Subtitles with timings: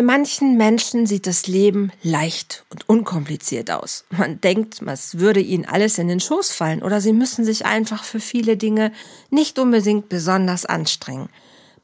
[0.00, 4.06] Bei manchen Menschen sieht das Leben leicht und unkompliziert aus.
[4.08, 8.02] Man denkt, es würde ihnen alles in den Schoß fallen oder sie müssen sich einfach
[8.02, 8.92] für viele Dinge
[9.28, 11.28] nicht unbedingt besonders anstrengen.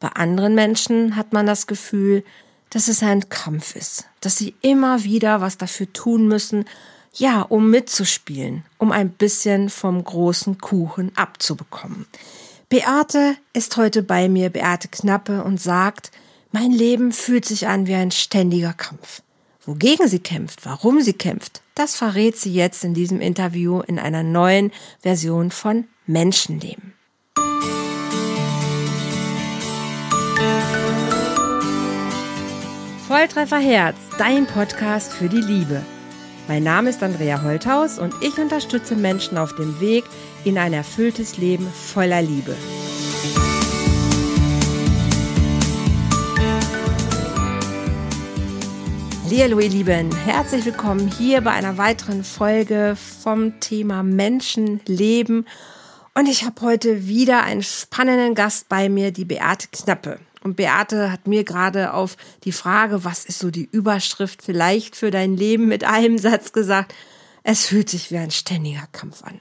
[0.01, 2.25] Bei anderen Menschen hat man das Gefühl,
[2.71, 6.65] dass es ein Kampf ist, dass sie immer wieder was dafür tun müssen,
[7.13, 12.07] ja, um mitzuspielen, um ein bisschen vom großen Kuchen abzubekommen.
[12.71, 16.13] Beate ist heute bei mir, Beate Knappe, und sagt,
[16.59, 19.21] mein Leben fühlt sich an wie ein ständiger Kampf.
[19.67, 24.23] Wogegen sie kämpft, warum sie kämpft, das verrät sie jetzt in diesem Interview in einer
[24.23, 26.95] neuen Version von Menschenleben.
[33.07, 35.83] Volltreffer Herz, dein Podcast für die Liebe.
[36.49, 40.05] Mein Name ist Andrea Holthaus und ich unterstütze Menschen auf dem Weg
[40.45, 42.57] in ein erfülltes Leben voller Liebe.
[49.29, 55.49] Hallo ihr Lieben, herzlich willkommen hier bei einer weiteren Folge vom Thema Menschenleben.
[56.15, 60.21] Und ich habe heute wieder einen spannenden Gast bei mir, die Beate Knappe.
[60.45, 65.11] Und Beate hat mir gerade auf die Frage, was ist so die Überschrift vielleicht für
[65.11, 66.95] dein Leben mit einem Satz gesagt,
[67.43, 69.41] es fühlt sich wie ein ständiger Kampf an.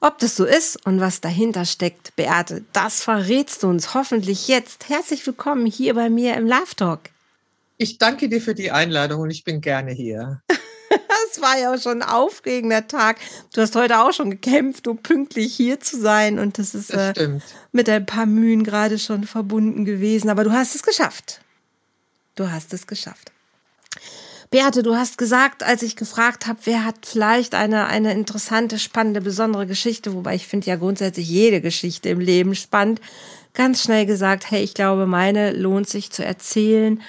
[0.00, 4.90] Ob das so ist und was dahinter steckt, Beate, das verrätst du uns hoffentlich jetzt.
[4.90, 7.11] Herzlich willkommen hier bei mir im Live Talk.
[7.82, 10.40] Ich danke dir für die Einladung und ich bin gerne hier.
[11.32, 13.16] Es war ja schon ein aufregender Tag.
[13.54, 16.38] Du hast heute auch schon gekämpft, um pünktlich hier zu sein.
[16.38, 17.38] Und das ist das äh,
[17.72, 20.28] mit ein paar Mühen gerade schon verbunden gewesen.
[20.28, 21.40] Aber du hast es geschafft.
[22.34, 23.32] Du hast es geschafft.
[24.50, 29.22] Beate, du hast gesagt, als ich gefragt habe, wer hat vielleicht eine, eine interessante, spannende,
[29.22, 33.00] besondere Geschichte, wobei ich finde ja grundsätzlich jede Geschichte im Leben spannend,
[33.54, 37.00] ganz schnell gesagt, hey, ich glaube, meine lohnt sich zu erzählen.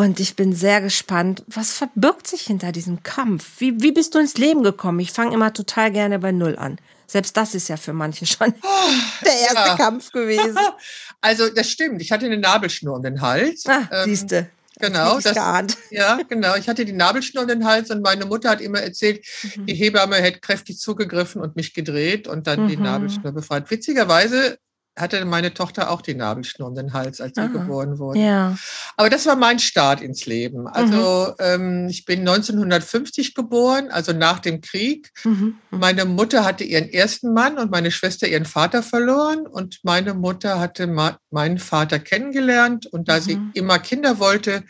[0.00, 3.44] Und ich bin sehr gespannt, was verbirgt sich hinter diesem Kampf?
[3.58, 4.98] Wie, wie bist du ins Leben gekommen?
[4.98, 6.78] Ich fange immer total gerne bei Null an.
[7.06, 8.54] Selbst das ist ja für manche schon
[9.22, 9.76] der erste ja.
[9.76, 10.56] Kampf gewesen.
[11.20, 12.00] Also das stimmt.
[12.00, 13.66] Ich hatte eine Nabelschnur um den Hals.
[13.66, 14.48] Ah, ähm, siehste.
[14.78, 15.36] Genau, das,
[15.90, 16.56] ja, genau.
[16.56, 19.22] Ich hatte die Nabelschnur um den Hals und meine Mutter hat immer erzählt,
[19.54, 19.66] mhm.
[19.66, 22.68] die Hebamme hätte kräftig zugegriffen und mich gedreht und dann mhm.
[22.68, 23.70] die Nabelschnur befreit.
[23.70, 24.56] Witzigerweise
[24.98, 27.48] hatte meine Tochter auch die Nabelschnur um den Hals, als sie Aha.
[27.48, 28.18] geboren wurde.
[28.18, 28.56] Ja.
[28.96, 30.66] Aber das war mein Start ins Leben.
[30.66, 31.34] Also mhm.
[31.38, 35.10] ähm, ich bin 1950 geboren, also nach dem Krieg.
[35.24, 35.58] Mhm.
[35.70, 35.78] mhm.
[35.78, 39.46] Meine Mutter hatte ihren ersten Mann und meine Schwester ihren Vater verloren.
[39.46, 42.86] Und meine Mutter hatte meinen Vater kennengelernt.
[42.86, 43.20] Und da mhm.
[43.20, 44.64] sie immer Kinder wollte,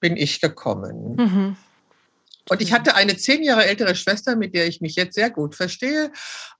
[0.00, 1.16] bin ich gekommen.
[1.16, 1.56] Mhm.
[2.48, 5.54] Und ich hatte eine zehn Jahre ältere Schwester, mit der ich mich jetzt sehr gut
[5.54, 6.10] verstehe.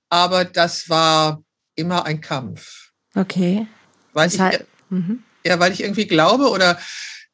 [0.09, 1.43] Aber das war
[1.75, 2.92] immer ein Kampf.
[3.15, 3.67] Okay.
[4.13, 4.59] Weil das ich,
[4.89, 5.23] mhm.
[5.45, 6.79] Ja, weil ich irgendwie glaube oder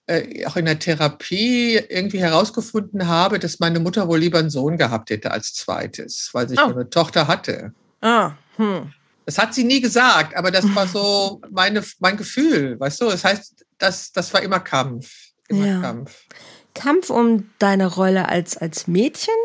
[0.08, 4.78] äh, auch in der Therapie irgendwie herausgefunden habe, dass meine Mutter wohl lieber einen Sohn
[4.78, 6.70] gehabt hätte als zweites, weil sie oh.
[6.70, 7.74] eine Tochter hatte.
[8.02, 8.92] Ah, hm.
[9.26, 13.06] Das hat sie nie gesagt, aber das war so meine, mein Gefühl, weißt du?
[13.06, 15.30] Das heißt, das, das war immer Kampf.
[15.48, 15.82] Immer ja.
[15.82, 16.26] Kampf.
[16.74, 19.36] Kampf um deine Rolle als, als Mädchen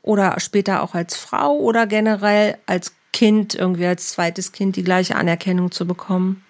[0.00, 5.16] oder später auch als Frau oder generell als Kind, irgendwie als zweites Kind die gleiche
[5.16, 6.44] Anerkennung zu bekommen?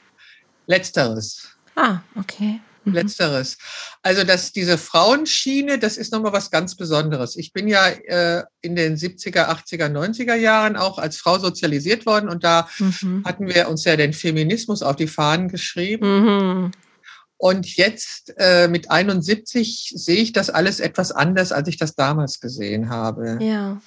[0.67, 1.51] Letzteres.
[1.77, 2.59] Ah, okay.
[2.85, 2.93] Mhm.
[2.93, 3.57] Letzteres.
[4.03, 7.37] Also dass diese Frauenschiene, das ist nochmal was ganz Besonderes.
[7.37, 12.29] Ich bin ja äh, in den 70er, 80er, 90er Jahren auch als Frau sozialisiert worden
[12.29, 13.23] und da mhm.
[13.25, 16.25] hatten wir uns ja den Feminismus auf die Fahnen geschrieben.
[16.25, 16.71] Mhm.
[17.37, 22.41] Und jetzt äh, mit 71 sehe ich das alles etwas anders, als ich das damals
[22.41, 23.39] gesehen habe.
[23.41, 23.81] Ja.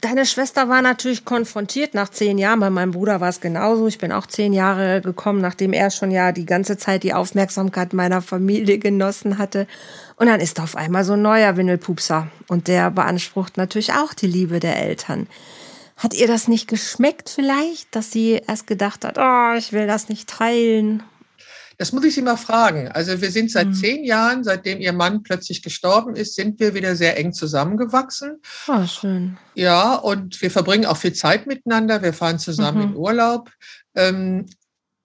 [0.00, 2.60] Deine Schwester war natürlich konfrontiert nach zehn Jahren.
[2.60, 3.86] Bei meinem Bruder war es genauso.
[3.86, 7.92] Ich bin auch zehn Jahre gekommen, nachdem er schon ja die ganze Zeit die Aufmerksamkeit
[7.92, 9.66] meiner Familie genossen hatte.
[10.16, 12.28] Und dann ist auf einmal so ein neuer Windelpupser.
[12.48, 15.26] Und der beansprucht natürlich auch die Liebe der Eltern.
[15.98, 20.08] Hat ihr das nicht geschmeckt vielleicht, dass sie erst gedacht hat, oh, ich will das
[20.08, 21.02] nicht teilen?
[21.80, 22.88] Das muss ich Sie mal fragen.
[22.88, 23.72] Also wir sind seit mhm.
[23.72, 28.42] zehn Jahren, seitdem Ihr Mann plötzlich gestorben ist, sind wir wieder sehr eng zusammengewachsen.
[28.68, 29.38] Oh, schön.
[29.54, 32.02] Ja, und wir verbringen auch viel Zeit miteinander.
[32.02, 32.88] Wir fahren zusammen mhm.
[32.90, 33.50] in Urlaub.
[33.94, 34.44] Ähm,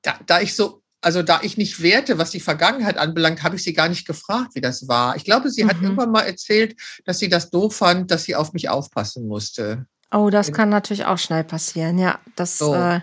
[0.01, 3.63] da, da ich so also da ich nicht werte, was die Vergangenheit anbelangt, habe ich
[3.63, 5.15] sie gar nicht gefragt, wie das war.
[5.15, 5.69] Ich glaube, sie mhm.
[5.69, 9.85] hat irgendwann mal erzählt, dass sie das doof fand, dass sie auf mich aufpassen musste.
[10.11, 11.99] Oh, das kann natürlich auch schnell passieren.
[11.99, 12.75] Ja, das so.
[12.75, 12.99] äh,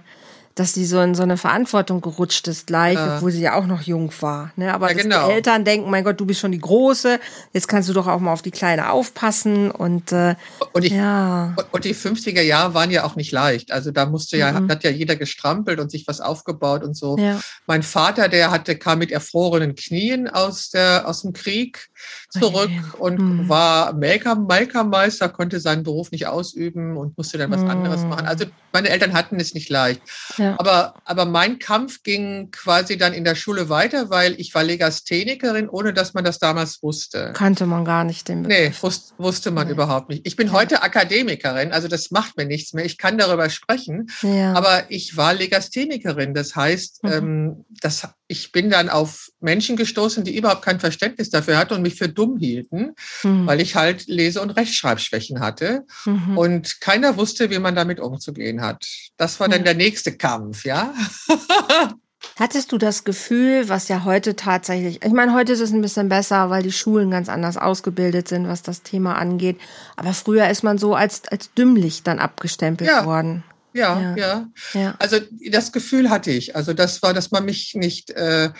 [0.54, 3.16] dass sie so in so eine Verantwortung gerutscht ist gleich, ja.
[3.16, 4.52] obwohl sie ja auch noch jung war.
[4.56, 4.72] Ne?
[4.72, 5.26] Aber ja, genau.
[5.26, 7.18] die Eltern denken, mein Gott, du bist schon die Große,
[7.52, 9.70] jetzt kannst du doch auch mal auf die Kleine aufpassen.
[9.70, 10.34] Und, äh,
[10.72, 11.56] und, ich, ja.
[11.70, 13.72] und die 50er Jahre waren ja auch nicht leicht.
[13.72, 14.70] Also da musste ja, mhm.
[14.70, 17.16] hat ja jeder gestrampelt und sich was aufgebaut und so.
[17.18, 17.40] Ja.
[17.66, 21.88] Mein Vater, der hatte, kam mit erfrorenen Knien aus, der, aus dem Krieg
[22.28, 22.98] zurück okay.
[22.98, 23.48] und mhm.
[23.48, 27.70] war Melker, Melkermeister, konnte seinen Beruf nicht ausüben und musste dann was mhm.
[27.70, 28.26] anderes machen.
[28.26, 30.02] Also meine Eltern hatten es nicht leicht.
[30.42, 30.56] Ja.
[30.58, 35.68] Aber, aber mein Kampf ging quasi dann in der Schule weiter, weil ich war Legasthenikerin,
[35.68, 37.32] ohne dass man das damals wusste.
[37.34, 38.58] Kannte man gar nicht den Begriff.
[38.58, 39.72] Nee, wusste, wusste man nee.
[39.72, 40.26] überhaupt nicht.
[40.26, 40.52] Ich bin ja.
[40.52, 42.84] heute Akademikerin, also das macht mir nichts mehr.
[42.84, 44.52] Ich kann darüber sprechen, ja.
[44.54, 46.34] aber ich war Legasthenikerin.
[46.34, 47.12] Das heißt, mhm.
[47.12, 51.82] ähm, das, ich bin dann auf Menschen gestoßen, die überhaupt kein Verständnis dafür hatten und
[51.82, 53.46] mich für dumm hielten, mhm.
[53.46, 55.84] weil ich halt Lese- und Rechtschreibschwächen hatte.
[56.06, 56.38] Mhm.
[56.38, 58.86] Und keiner wusste, wie man damit umzugehen hat.
[59.18, 60.94] Das war dann der nächste Kampf, ja.
[62.38, 66.08] Hattest du das Gefühl, was ja heute tatsächlich, ich meine, heute ist es ein bisschen
[66.08, 69.60] besser, weil die Schulen ganz anders ausgebildet sind, was das Thema angeht.
[69.96, 73.04] Aber früher ist man so als, als dümmlich dann abgestempelt ja.
[73.04, 73.44] worden.
[73.74, 74.94] Ja, ja.
[74.98, 75.18] Also
[75.50, 76.54] das Gefühl hatte ich.
[76.56, 78.50] Also das war, dass man mich nicht, äh,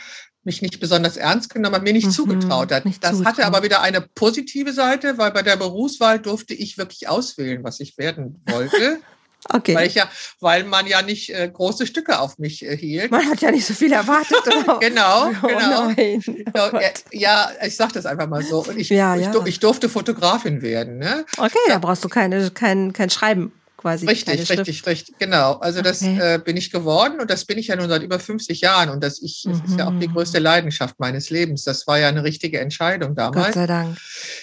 [0.44, 2.84] mich nicht besonders ernst genommen hat, mir nicht mhm, zugetraut hat.
[2.84, 3.32] Nicht das zugetraut.
[3.38, 7.80] hatte aber wieder eine positive Seite, weil bei der Berufswahl durfte ich wirklich auswählen, was
[7.80, 8.98] ich werden wollte.
[9.48, 9.74] Okay.
[9.74, 13.10] Weil, ich ja, weil man ja nicht äh, große Stücke auf mich äh, hielt.
[13.10, 14.38] Man hat ja nicht so viel erwartet.
[14.46, 14.78] Oder?
[14.80, 15.88] genau, Oh genau.
[15.88, 16.22] nein.
[16.54, 18.64] Oh ja, ja, ich sag das einfach mal so.
[18.64, 19.34] Und ich, Ja, ich, ja.
[19.44, 20.98] ich durfte Fotografin werden.
[20.98, 21.24] Ne?
[21.38, 23.50] Okay, da brauchst du keine, kein, kein Schreiben
[23.82, 24.06] quasi.
[24.06, 25.54] Richtig, richtig, richtig, genau.
[25.54, 26.18] Also das Okay.
[26.34, 29.02] äh, bin ich geworden und das bin ich ja nun seit über 50 Jahren und
[29.02, 30.14] das, ich, das ist ja auch die Mhm.
[30.14, 31.64] größte Leidenschaft meines Lebens.
[31.64, 33.54] Das war ja eine richtige Entscheidung Gott damals.
[33.54, 33.98] sei Dank.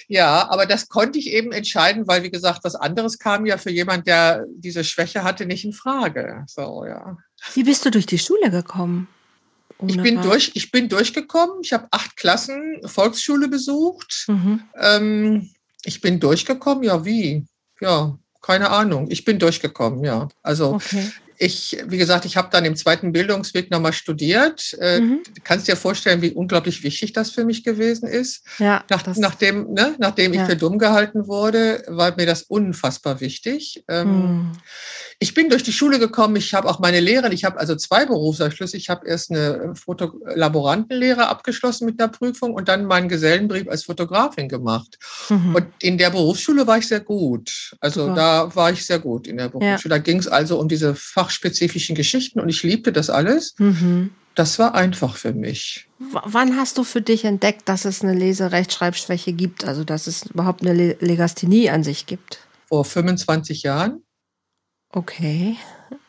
[0.07, 3.71] Ja, aber das konnte ich eben entscheiden, weil wie gesagt, was anderes kam ja für
[3.71, 6.43] jemand, der diese Schwäche hatte, nicht in Frage.
[6.47, 7.17] So, ja.
[7.53, 9.07] Wie bist du durch die Schule gekommen?
[9.87, 11.59] Ich bin durch, ich bin durchgekommen.
[11.63, 14.25] Ich habe acht Klassen Volksschule besucht.
[14.27, 14.61] Mhm.
[14.77, 15.49] Ähm,
[15.85, 16.83] ich bin durchgekommen.
[16.83, 17.45] Ja, wie?
[17.79, 18.17] Ja,
[18.49, 19.05] keine Ahnung.
[19.11, 20.03] Ich bin durchgekommen.
[20.03, 21.11] Ja, also Okay.
[21.41, 24.73] Ich, wie gesagt, ich habe dann im zweiten Bildungsweg nochmal studiert.
[24.79, 25.23] Äh, Mhm.
[25.23, 28.43] Du kannst dir vorstellen, wie unglaublich wichtig das für mich gewesen ist.
[28.59, 30.45] Ja, Nach, nachdem, ne, nachdem ich Ja.
[30.45, 33.83] für dumm gehalten wurde, war mir das unfassbar wichtig.
[33.87, 34.51] Ähm, Hm.
[35.19, 38.05] ich bin durch die Schule gekommen, ich habe auch meine Lehre, ich habe also zwei
[38.05, 38.75] Berufsabschlüsse.
[38.75, 44.49] Ich habe erst eine Fotolaborantenlehre abgeschlossen mit einer Prüfung und dann meinen Gesellenbrief als Fotografin
[44.49, 44.97] gemacht.
[45.29, 45.55] Mhm.
[45.55, 47.75] Und in der Berufsschule war ich sehr gut.
[47.79, 48.15] Also Super.
[48.15, 49.95] da war ich sehr gut in der Berufsschule.
[49.95, 50.95] Da ging es also um diese
[51.29, 53.53] fachspezifischen Geschichten und ich liebte das alles.
[53.59, 54.11] Mhm.
[54.35, 55.87] Das war einfach für mich.
[55.99, 59.65] W wann hast du für dich entdeckt, dass es eine Leserechtschreibschwäche gibt?
[59.65, 62.39] Also, dass es überhaupt eine Le Legasthenie an sich gibt?
[62.67, 64.01] Vor 25 Jahren.
[64.91, 65.55] Okay.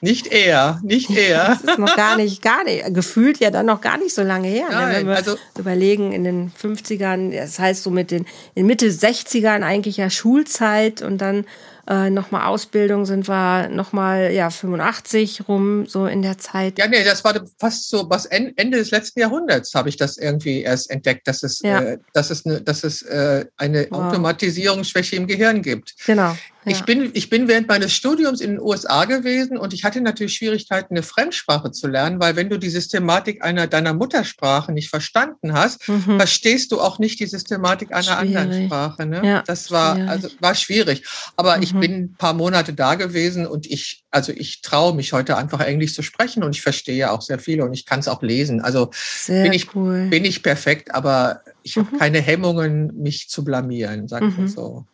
[0.01, 1.49] Nicht eher, nicht eher.
[1.49, 4.49] Das ist noch gar nicht, gar nicht, gefühlt ja dann noch gar nicht so lange
[4.49, 4.69] her.
[4.69, 4.75] ne?
[4.75, 8.87] Nein, Wenn wir also- überlegen, in den 50ern, das heißt so mit den, in Mitte
[8.87, 11.45] 60ern eigentlich ja Schulzeit und dann
[11.91, 16.79] äh, nochmal Ausbildung sind wir nochmal, ja, 85 rum, so in der Zeit.
[16.79, 20.17] Ja, nee, das war fast so, was en- Ende des letzten Jahrhunderts habe ich das
[20.17, 21.81] irgendwie erst entdeckt, dass es, Ja.
[21.81, 24.05] äh, dass es, eine, dass es äh, eine Wow.
[24.05, 25.95] Automatisierungsschwäche im Gehirn gibt.
[26.07, 26.37] Genau.
[26.67, 26.73] Ja.
[26.73, 30.35] Ich, bin, ich bin während meines Studiums in den USA gewesen und ich hatte natürlich
[30.35, 35.55] Schwierigkeiten, eine Fremdsprache zu lernen, weil wenn du die Systematik einer deiner Muttersprache nicht verstanden
[35.55, 36.19] hast, Mhm.
[36.19, 38.67] verstehst du auch nicht die Systematik einer anderen Schwierig.
[38.67, 39.07] Sprache.
[39.07, 39.23] Ne?
[39.25, 40.11] Ja, das war schwierig.
[40.11, 41.03] also war schwierig.
[41.37, 41.81] Aber ich Mhm.
[41.81, 45.95] bin ein paar Monate da gewesen und ich, also ich traue mich heute einfach Englisch
[45.95, 48.61] zu sprechen und ich verstehe auch sehr viel und ich kann es auch lesen.
[48.61, 50.09] Also Sehr bin ich- cool.
[50.11, 51.99] bin ich perfekt, aber ich habe Mhm.
[51.99, 54.43] keine Hemmungen, mich zu blamieren, sag ich Mhm.
[54.45, 54.85] mal so.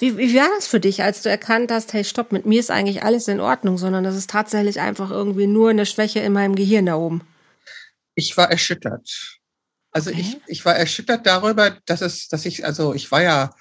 [0.00, 2.70] Wie, wie war das für dich, als du erkannt hast, hey, stopp, mit mir ist
[2.70, 6.54] eigentlich alles in Ordnung, sondern das ist tatsächlich einfach irgendwie nur eine Schwäche in meinem
[6.54, 7.20] Gehirn da oben?
[8.14, 9.38] Ich war erschüttert.
[9.92, 10.20] Also Okay.
[10.20, 13.54] ich, ich war erschüttert darüber, dass es, dass ich, also ich war ja,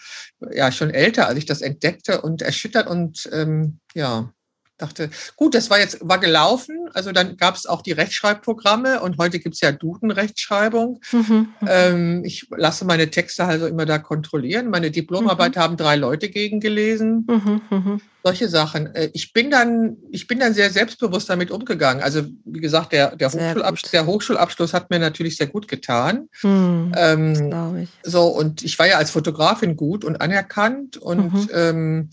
[0.51, 4.31] ja schon älter, als ich das entdeckte und erschüttert und ähm, ja,
[4.79, 6.89] dachte, gut, das war jetzt, war gelaufen.
[6.93, 11.01] Also dann gab es auch die Rechtschreibprogramme und heute gibt es ja Duden-Rechtschreibung.
[11.11, 11.49] Mhm.
[11.67, 14.69] Ähm, ich lasse meine Texte also immer da kontrollieren.
[14.69, 17.27] Meine Diplomarbeit haben drei Leute gegengelesen.
[17.29, 17.61] Mhm.
[17.69, 18.01] Mhm.
[18.23, 18.93] Solche Sachen.
[18.95, 22.03] Äh, Ich bin dann, ich bin dann sehr selbstbewusst damit umgegangen.
[22.03, 26.27] Also wie gesagt, der, der, Hochschulabschluss, der Hochschulabschluss hat mir natürlich sehr gut getan.
[26.43, 26.91] Mhm.
[26.97, 31.49] Ähm, so und ich war ja als Fotografin gut und anerkannt und Mhm.
[31.53, 32.09] ähm,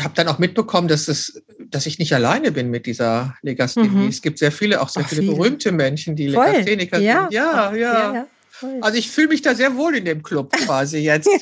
[0.00, 3.88] habe dann auch mitbekommen, dass es, dass ich nicht alleine bin mit dieser Legasthenie.
[3.88, 4.08] Mhm.
[4.08, 5.34] Es gibt sehr viele, auch sehr Ach, viele, viele.
[5.34, 6.46] berühmte Menschen, die Voll.
[6.46, 7.22] Legastheniker Ja.
[7.22, 7.32] sind.
[7.32, 8.14] Ja, ja.
[8.14, 8.78] ja voll.
[8.80, 11.28] Also ich fühle mich da sehr wohl in dem Club quasi jetzt.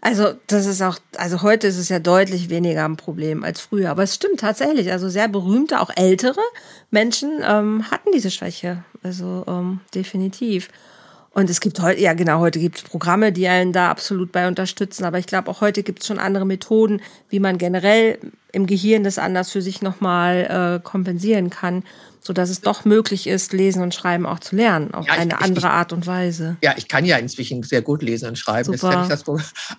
[0.00, 3.90] Also das ist auch, also heute ist es ja deutlich weniger ein Problem als früher.
[3.90, 4.92] Aber es stimmt tatsächlich.
[4.92, 6.42] Also sehr berühmte, auch ältere
[6.90, 8.84] Menschen ähm, hatten diese Schwäche.
[9.02, 10.68] Also ähm, definitiv.
[11.34, 14.46] Und es gibt heute, ja genau, heute gibt es Programme, die einen da absolut bei
[14.46, 15.04] unterstützen.
[15.04, 18.18] Aber ich glaube, auch heute gibt es schon andere Methoden, wie man generell
[18.52, 21.82] im Gehirn das anders für sich nochmal äh, kompensieren kann
[22.24, 25.34] so dass es doch möglich ist, Lesen und Schreiben auch zu lernen, auf ja, eine
[25.34, 26.56] ich, andere ich, Art und Weise.
[26.62, 28.76] Ja, ich kann ja inzwischen sehr gut lesen und schreiben.
[28.76, 29.06] Super.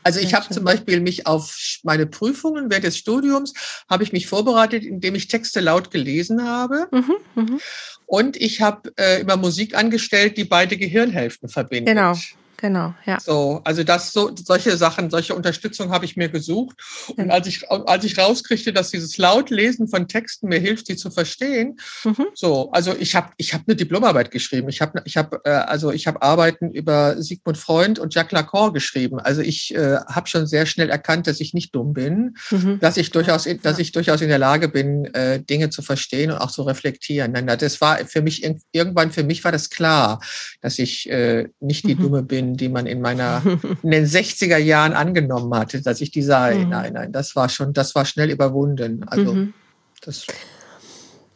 [0.03, 3.53] also ich habe zum Beispiel mich auf meine Prüfungen während des Studiums
[3.89, 6.87] habe ich mich vorbereitet, indem ich Texte laut gelesen habe.
[6.91, 7.57] Mhm, mh.
[8.05, 11.95] Und ich habe äh, immer Musik angestellt, die beide Gehirnhälften verbindet.
[11.95, 12.15] Genau.
[12.57, 13.19] Genau, ja.
[13.19, 16.77] So, also das so solche Sachen, solche Unterstützung habe ich mir gesucht.
[17.17, 21.11] Und als ich als ich rauskriegte, dass dieses Lautlesen von Texten mir hilft, sie zu
[21.11, 22.27] verstehen, mhm.
[22.33, 24.69] so, also ich habe ich habe eine Diplomarbeit geschrieben.
[24.69, 28.73] Ich habe ich habe äh, also ich habe Arbeiten über Sigmund Freund und Jacques Lacan
[28.73, 29.19] geschrieben.
[29.19, 32.79] Also ich äh, habe schon sehr schnell erkannt, dass ich nicht dumm bin, mhm.
[32.79, 36.31] dass ich durchaus in, dass ich durchaus in der Lage bin, äh, Dinge zu verstehen
[36.31, 37.33] und auch zu reflektieren.
[37.45, 40.21] Das war für mich irgendwann für mich war das klar,
[40.61, 42.01] dass ich äh, nicht die mhm.
[42.01, 43.41] Dumme bin die man in meiner,
[43.83, 46.55] in den 60er Jahren angenommen hatte, dass ich die sei.
[46.55, 46.69] Mhm.
[46.69, 49.03] Nein, nein, das war schon, das war schnell überwunden.
[49.07, 49.53] Also, mhm.
[50.01, 50.27] das.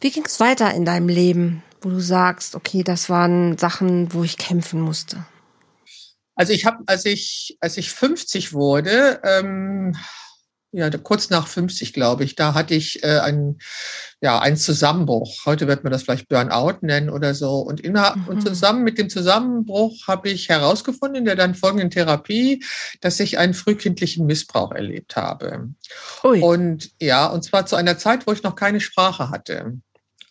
[0.00, 4.24] Wie ging es weiter in deinem Leben, wo du sagst, okay, das waren Sachen, wo
[4.24, 5.26] ich kämpfen musste?
[6.34, 9.94] Also ich habe, als ich, als ich 50 wurde, ähm,
[10.72, 13.58] ja, kurz nach 50, glaube ich, da hatte ich äh, einen,
[14.20, 15.44] ja, einen Zusammenbruch.
[15.44, 17.58] Heute wird man das vielleicht Burnout nennen oder so.
[17.58, 18.28] Und, in, mhm.
[18.28, 22.62] und zusammen mit dem Zusammenbruch habe ich herausgefunden in der dann folgenden Therapie,
[23.00, 25.70] dass ich einen frühkindlichen Missbrauch erlebt habe.
[26.22, 26.40] Ui.
[26.40, 29.80] Und ja, und zwar zu einer Zeit, wo ich noch keine Sprache hatte.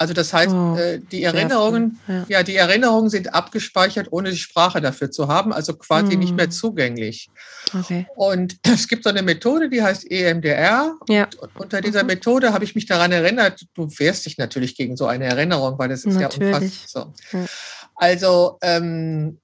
[0.02, 2.26] Also das heißt, oh, äh, die Erinnerungen, ja.
[2.30, 2.44] ja.
[2.44, 6.20] die Erinnerungen sind abgespeichert, ohne die Sprache dafür zu haben, also quasi mm.
[6.20, 6.52] nicht mehr hm.
[6.52, 7.30] zugänglich.
[7.78, 8.08] Okay.
[8.16, 10.96] Und es gibt so eine Methode, die heißt EMDR.
[11.10, 11.28] Ja.
[11.42, 12.08] Und unter dieser mhm.
[12.08, 15.90] Methode habe ich mich daran erinnert, du wehrst dich natürlich gegen so eine Erinnerung, weil
[15.90, 16.50] das ist natürlich.
[16.50, 17.14] ja unfassbar.
[17.32, 17.38] So.
[17.38, 17.46] Ja.
[17.96, 19.40] Also, ähm,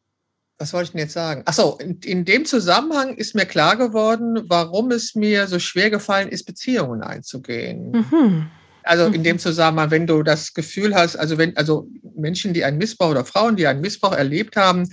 [0.57, 1.43] was wollte ich denn jetzt sagen?
[1.45, 5.89] Ach so, in, in, dem Zusammenhang ist mir klar geworden, warum es mir so schwer
[5.89, 7.91] gefallen ist, Beziehungen einzugehen.
[7.91, 8.50] Mhm.
[8.85, 9.39] Also in dem mhm.
[9.39, 13.55] Zusammenhang, wenn du das Gefühl hast, also wenn, also Menschen, die einen Missbrauch oder Frauen,
[13.55, 14.89] die einen Missbrauch erlebt haben,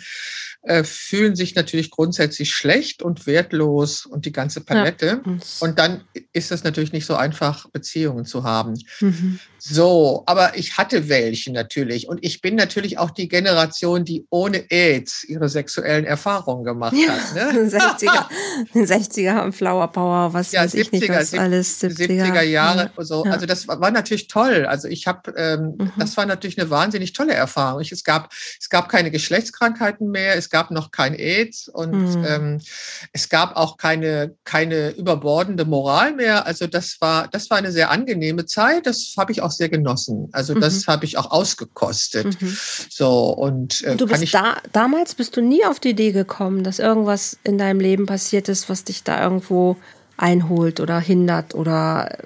[0.63, 5.21] äh, fühlen sich natürlich grundsätzlich schlecht und wertlos und die ganze Palette.
[5.25, 5.33] Ja.
[5.61, 8.75] Und dann ist es natürlich nicht so einfach, Beziehungen zu haben.
[9.01, 9.41] Mhm.
[9.65, 12.09] So, aber ich hatte welche natürlich.
[12.09, 17.13] Und ich bin natürlich auch die Generation, die ohne AIDS ihre sexuellen Erfahrungen gemacht ja.
[17.13, 17.55] hat.
[17.55, 17.71] Ne?
[17.71, 18.27] 60er,
[18.75, 21.81] 60er haben Flower Power, was ja, weiß 70er, ich nicht, was alles.
[21.81, 22.91] 70er, 70er Jahre.
[22.97, 23.05] Ja.
[23.05, 23.23] So.
[23.23, 24.67] Also das war natürlich toll.
[24.67, 25.93] Also ich habe, ähm, mhm.
[25.97, 27.83] das war natürlich eine wahnsinnig tolle Erfahrung.
[27.83, 30.35] Ich, es, gab, es gab keine Geschlechtskrankheiten mehr.
[30.35, 32.25] Es gab noch kein AIDS und mhm.
[32.27, 32.61] ähm,
[33.13, 36.47] es gab auch keine, keine überbordende Moral mehr.
[36.47, 38.87] Also das war, das war eine sehr angenehme Zeit.
[38.87, 40.29] Das habe ich auch sehr genossen.
[40.33, 40.93] Also das mhm.
[40.93, 42.41] habe ich auch ausgekostet.
[42.41, 42.57] Mhm.
[42.91, 46.65] So und äh, du bist ich, da, damals bist du nie auf die Idee gekommen,
[46.65, 49.77] dass irgendwas in deinem Leben passiert ist, was dich da irgendwo
[50.17, 52.19] einholt oder hindert oder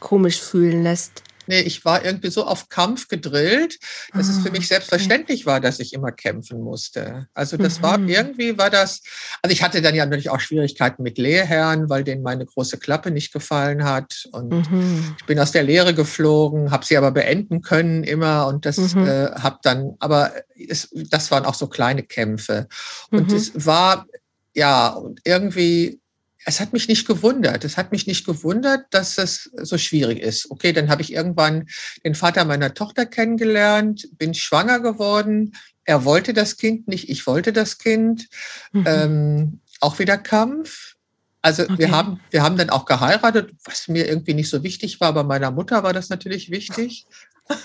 [0.00, 1.22] komisch fühlen lässt.
[1.46, 3.78] Nee, ich war irgendwie so auf Kampf gedrillt,
[4.12, 5.46] dass ah, es für mich ah, selbstverständlich okay.
[5.46, 7.28] war, dass ich immer kämpfen musste.
[7.34, 7.82] Also das mhm.
[7.82, 9.02] war irgendwie war das,
[9.42, 13.10] also ich hatte dann ja natürlich auch Schwierigkeiten mit Lehrherren, weil denen meine große Klappe
[13.10, 14.28] nicht gefallen hat.
[14.32, 15.16] Und mhm.
[15.18, 19.06] ich bin aus der Lehre geflogen, habe sie aber beenden können immer und das mhm.
[19.06, 22.66] äh, habe dann, aber es, das waren auch so kleine Kämpfe.
[23.10, 23.36] Und mhm.
[23.36, 24.06] es war
[24.54, 26.00] ja irgendwie
[26.48, 27.64] es hat mich nicht gewundert.
[27.64, 30.48] Es hat mich nicht gewundert, dass es so schwierig ist.
[30.48, 31.66] Okay, dann habe ich irgendwann
[32.04, 35.56] den Vater meiner Tochter kennengelernt, bin schwanger geworden.
[35.84, 38.28] Er wollte das Kind nicht, ich wollte das Kind.
[38.70, 38.84] Mhm.
[38.86, 40.94] Ähm, auch wieder Kampf.
[41.42, 41.78] Also okay.
[41.78, 45.12] wir haben, wir haben dann auch geheiratet, was mir irgendwie nicht so wichtig war.
[45.12, 47.06] Bei meiner Mutter war das natürlich wichtig.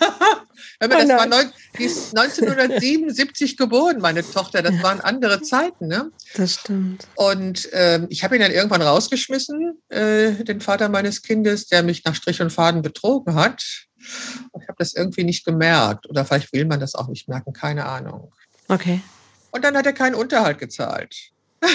[0.81, 4.63] Man, oh das war neun, die ist 1977 geboren, meine Tochter.
[4.63, 4.83] Das ja.
[4.83, 6.11] waren andere Zeiten, ne?
[6.33, 7.07] Das stimmt.
[7.15, 12.03] Und ähm, ich habe ihn dann irgendwann rausgeschmissen, äh, den Vater meines Kindes, der mich
[12.03, 13.63] nach Strich und Faden betrogen hat.
[14.51, 16.09] Und ich habe das irgendwie nicht gemerkt.
[16.09, 18.33] Oder vielleicht will man das auch nicht merken, keine Ahnung.
[18.67, 19.01] Okay.
[19.51, 21.15] Und dann hat er keinen Unterhalt gezahlt.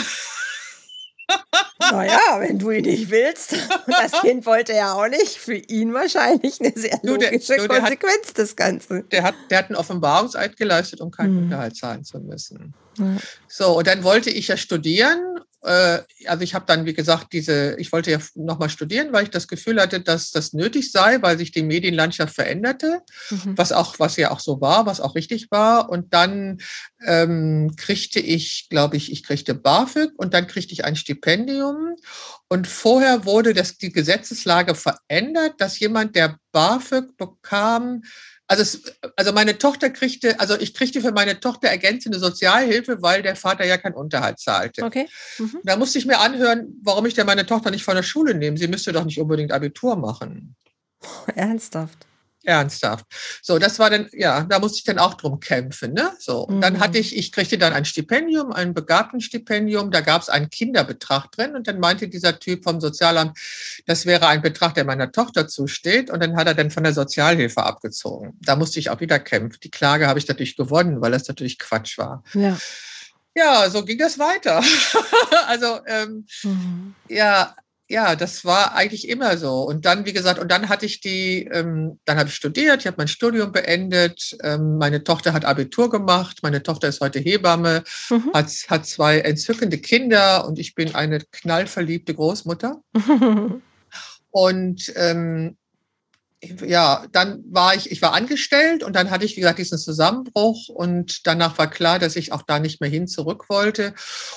[1.78, 3.54] Naja, wenn du ihn nicht willst.
[3.86, 5.36] Das Kind wollte er auch nicht.
[5.38, 9.08] Für ihn wahrscheinlich eine sehr logische du, der, du, Konsequenz hat, des Ganzen.
[9.10, 11.44] Der hat, der hat einen Offenbarungseid geleistet, um keinen hm.
[11.44, 12.74] Unterhalt zahlen zu müssen.
[12.98, 13.16] Ja.
[13.48, 17.76] So, und dann wollte ich ja studieren äh, also ich habe dann, wie gesagt, diese,
[17.78, 21.38] ich wollte ja nochmal studieren, weil ich das Gefühl hatte, dass das nötig sei, weil
[21.38, 23.58] sich die Medienlandschaft veränderte, mhm.
[23.58, 25.88] was auch, was ja auch so war, was auch richtig war.
[25.88, 26.58] Und dann
[27.04, 31.96] ähm, kriegte ich, glaube ich, ich kriegte BAföG und dann kriegte ich ein Stipendium.
[32.48, 38.02] Und vorher wurde das, die Gesetzeslage verändert, dass jemand, der BAföG bekam,
[38.48, 38.82] also, es,
[39.16, 43.64] also meine Tochter kriegte, also ich kriegte für meine Tochter ergänzende Sozialhilfe, weil der Vater
[43.64, 44.84] ja keinen Unterhalt zahlte.
[44.84, 45.08] Okay.
[45.38, 45.60] Mhm.
[45.64, 48.56] Da musste ich mir anhören, warum ich denn meine Tochter nicht von der Schule nehme.
[48.56, 50.56] Sie müsste doch nicht unbedingt Abitur machen.
[51.34, 52.06] Ernsthaft
[52.46, 53.04] ernsthaft.
[53.42, 55.92] So, das war dann, ja, da musste ich dann auch drum kämpfen.
[55.92, 56.12] Ne?
[56.18, 57.00] So, und dann hatte mhm.
[57.00, 61.66] ich, ich kriegte dann ein Stipendium, ein Begabtenstipendium, da gab es einen Kinderbetrag drin und
[61.66, 63.38] dann meinte dieser Typ vom Sozialamt,
[63.86, 66.92] das wäre ein Betrag, der meiner Tochter zusteht und dann hat er dann von der
[66.92, 68.38] Sozialhilfe abgezogen.
[68.40, 69.58] Da musste ich auch wieder kämpfen.
[69.62, 72.22] Die Klage habe ich natürlich gewonnen, weil das natürlich Quatsch war.
[72.34, 72.56] Ja.
[73.38, 74.62] Ja, so ging das weiter.
[75.46, 76.94] also ähm, mhm.
[77.08, 77.54] ja,
[77.88, 79.62] ja, das war eigentlich immer so.
[79.62, 82.86] Und dann, wie gesagt, und dann hatte ich die, ähm, dann habe ich studiert, ich
[82.86, 87.84] habe mein Studium beendet, ähm, meine Tochter hat Abitur gemacht, meine Tochter ist heute Hebamme,
[88.10, 88.30] mhm.
[88.34, 92.80] hat, hat zwei entzückende Kinder und ich bin eine knallverliebte Großmutter.
[94.30, 95.56] und ähm,
[96.42, 100.68] ja, dann war ich, ich war angestellt und dann hatte ich, wie gesagt, diesen Zusammenbruch
[100.68, 103.94] und danach war klar, dass ich auch da nicht mehr hin zurück wollte.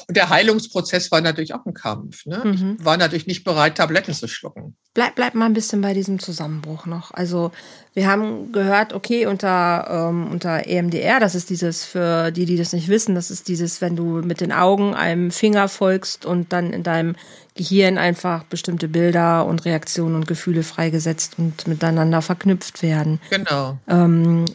[0.08, 2.26] Und der Heilungsprozess war natürlich auch ein Kampf.
[2.26, 2.42] Ne?
[2.46, 2.78] Mhm.
[2.80, 4.78] Ich war natürlich nicht bereit, Tabletten zu schlucken.
[4.94, 7.12] Bleib, bleib mal ein bisschen bei diesem Zusammenbruch noch.
[7.12, 7.52] Also
[7.96, 12.72] wir haben gehört, okay, unter, ähm, unter EMDR, das ist dieses, für die, die das
[12.72, 16.72] nicht wissen, das ist dieses, wenn du mit den Augen einem Finger folgst und dann
[16.72, 17.16] in deinem
[17.56, 23.20] Gehirn einfach bestimmte Bilder und Reaktionen und Gefühle freigesetzt und miteinander verknüpft werden.
[23.32, 23.78] Genau.
[23.88, 24.46] Ähm,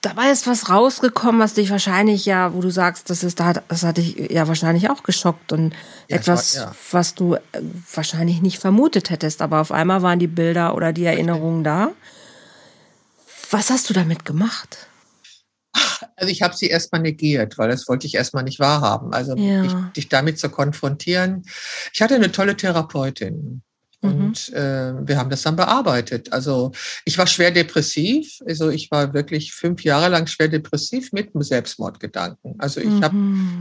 [0.00, 3.96] dabei ist was rausgekommen, was dich wahrscheinlich ja, wo du sagst, das ist, das hat
[3.96, 5.74] dich ja wahrscheinlich auch geschockt und
[6.08, 6.72] ja, etwas, war, ja.
[6.92, 7.40] was du äh,
[7.92, 11.90] wahrscheinlich nicht vermutet hättest, aber auf einmal waren die Bilder oder die Erinnerungen da.
[13.54, 14.88] Was hast du damit gemacht?
[16.16, 19.14] Also ich habe sie erstmal negiert, weil das wollte ich erstmal nicht wahrhaben.
[19.14, 19.62] Also ja.
[19.62, 21.44] dich, dich damit zu konfrontieren.
[21.92, 23.62] Ich hatte eine tolle Therapeutin.
[24.04, 24.26] Mhm.
[24.26, 26.32] Und äh, wir haben das dann bearbeitet.
[26.32, 26.72] Also
[27.04, 28.38] ich war schwer depressiv.
[28.46, 32.54] Also ich war wirklich fünf Jahre lang schwer depressiv mit einem Selbstmordgedanken.
[32.58, 33.04] Also ich mhm.
[33.04, 33.16] habe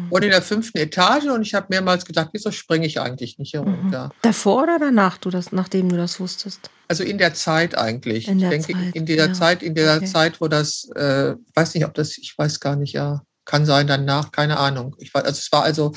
[0.10, 3.54] wurde in der fünften Etage und ich habe mehrmals gedacht, wieso springe ich eigentlich nicht
[3.54, 4.08] herunter?
[4.08, 4.12] Mhm.
[4.22, 6.70] Davor oder danach, du das, nachdem du das wusstest?
[6.88, 8.28] Also in der Zeit eigentlich.
[8.28, 9.34] In ich denke, Zeit, in dieser ja.
[9.34, 10.06] Zeit, in der okay.
[10.06, 13.88] Zeit, wo das, äh, weiß nicht, ob das, ich weiß gar nicht, ja, kann sein
[13.88, 14.96] danach, keine Ahnung.
[15.00, 15.94] Ich war, also es war also,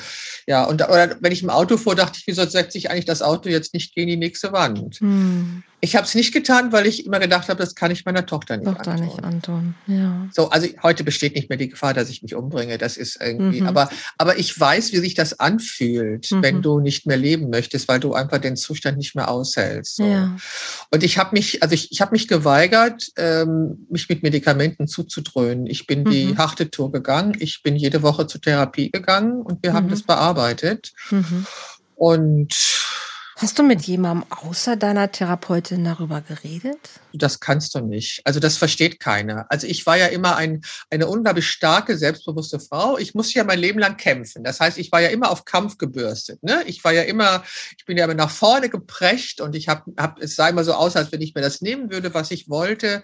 [0.47, 3.21] ja, und oder wenn ich im Auto fuhr, dachte ich, wieso setze ich eigentlich das
[3.21, 4.99] Auto jetzt nicht gegen die nächste Wand?
[4.99, 5.63] Hm.
[5.79, 8.57] Ich habe es nicht getan, weil ich immer gedacht habe, das kann ich meiner Tochter
[8.57, 9.05] nicht Tochter antun.
[9.05, 9.75] nicht antun.
[9.85, 10.27] Ja.
[10.33, 12.79] So, also heute besteht nicht mehr die Gefahr, dass ich mich umbringe.
[12.79, 13.67] Das ist irgendwie, mhm.
[13.67, 16.41] aber, aber ich weiß, wie sich das anfühlt, mhm.
[16.41, 19.97] wenn du nicht mehr leben möchtest, weil du einfach den Zustand nicht mehr aushältst.
[19.97, 20.05] So.
[20.05, 20.35] Ja.
[20.89, 25.67] Und ich habe mich, also ich, ich habe mich geweigert, ähm, mich mit Medikamenten zuzudröhnen.
[25.67, 26.09] Ich bin mhm.
[26.09, 27.35] die harte Tour gegangen.
[27.37, 29.91] Ich bin jede Woche zur Therapie gegangen und wir haben mhm.
[29.91, 30.93] das bearbeitet.
[31.11, 31.45] Mhm.
[31.93, 32.55] Und
[33.39, 36.79] Hast du mit jemandem außer deiner Therapeutin darüber geredet?
[37.13, 38.21] Das kannst du nicht.
[38.25, 39.45] Also das versteht keiner.
[39.49, 42.97] Also ich war ja immer ein, eine unglaublich starke, selbstbewusste Frau.
[42.97, 44.43] Ich musste ja mein Leben lang kämpfen.
[44.43, 46.41] Das heißt, ich war ja immer auf Kampf gebürstet.
[46.41, 46.63] Ne?
[46.65, 47.43] Ich war ja immer,
[47.77, 50.73] ich bin ja immer nach vorne geprescht und ich habe, hab, es sah immer so
[50.73, 53.03] aus, als wenn ich mir das nehmen würde, was ich wollte.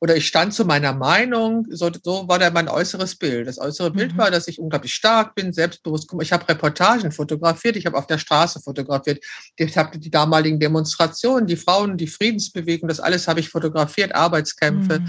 [0.00, 1.66] Oder ich stand zu meiner Meinung.
[1.70, 3.48] So, so war da mein äußeres Bild.
[3.48, 3.96] Das äußere mhm.
[3.96, 6.08] Bild war, dass ich unglaublich stark bin, selbstbewusst.
[6.20, 9.24] Ich habe Reportagen fotografiert, ich habe auf der Straße fotografiert.
[9.58, 14.14] Die ich habe die damaligen Demonstrationen, die Frauen, die Friedensbewegung, das alles habe ich fotografiert,
[14.14, 15.00] Arbeitskämpfe.
[15.00, 15.08] Mhm.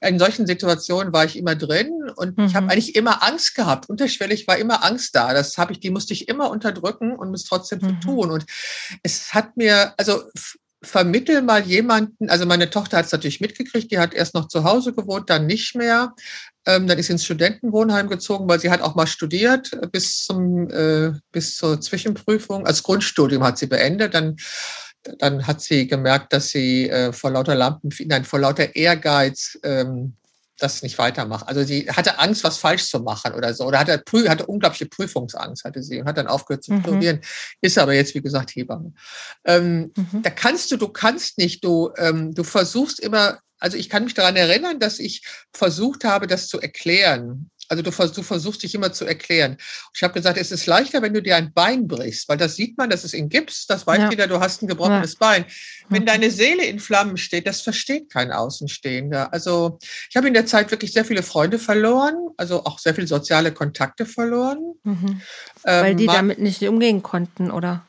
[0.00, 2.44] In solchen Situationen war ich immer drin und mhm.
[2.44, 3.88] ich habe eigentlich immer Angst gehabt.
[3.88, 5.34] Unterschwellig war immer Angst da.
[5.34, 8.00] Das habe ich, die musste ich immer unterdrücken und es trotzdem mhm.
[8.00, 8.30] tun.
[8.30, 8.46] Und
[9.02, 10.22] es hat mir, also
[10.84, 14.64] vermittel mal jemanden, also meine Tochter hat es natürlich mitgekriegt, die hat erst noch zu
[14.64, 16.14] Hause gewohnt, dann nicht mehr.
[16.66, 20.24] Ähm, dann ist sie ins Studentenwohnheim gezogen, weil sie hat auch mal studiert äh, bis
[20.24, 22.66] zum äh, bis zur Zwischenprüfung.
[22.66, 24.14] Als Grundstudium hat sie beendet.
[24.14, 24.36] Dann
[25.18, 30.14] dann hat sie gemerkt, dass sie äh, vor lauter Lampen, nein, vor lauter Ehrgeiz ähm,
[30.58, 31.48] das nicht weitermacht.
[31.48, 33.64] Also sie hatte Angst, was falsch zu machen oder so.
[33.64, 36.80] Oder hatte, hatte unglaubliche Prüfungsangst, hatte sie und hat dann aufgehört zu mhm.
[36.82, 37.20] studieren.
[37.60, 38.92] Ist aber jetzt, wie gesagt, Hebamme.
[39.44, 40.22] Ähm, mhm.
[40.22, 44.12] Da kannst du, du kannst nicht, du, ähm, du versuchst immer also ich kann mich
[44.12, 45.22] daran erinnern, dass ich
[45.54, 47.50] versucht habe, das zu erklären.
[47.68, 49.56] Also du, du versuchst dich immer zu erklären.
[49.94, 52.76] Ich habe gesagt, es ist leichter, wenn du dir ein Bein brichst, weil das sieht
[52.78, 54.10] man, das ist in Gips, das weiß ja.
[54.10, 55.18] jeder, du hast ein gebrochenes ja.
[55.20, 55.44] Bein.
[55.88, 59.32] Wenn deine Seele in Flammen steht, das versteht kein Außenstehender.
[59.32, 59.78] Also
[60.10, 63.52] ich habe in der Zeit wirklich sehr viele Freunde verloren, also auch sehr viele soziale
[63.52, 64.74] Kontakte verloren.
[64.82, 65.20] Mhm.
[65.62, 67.84] Weil ähm, die damit nicht umgehen konnten, oder?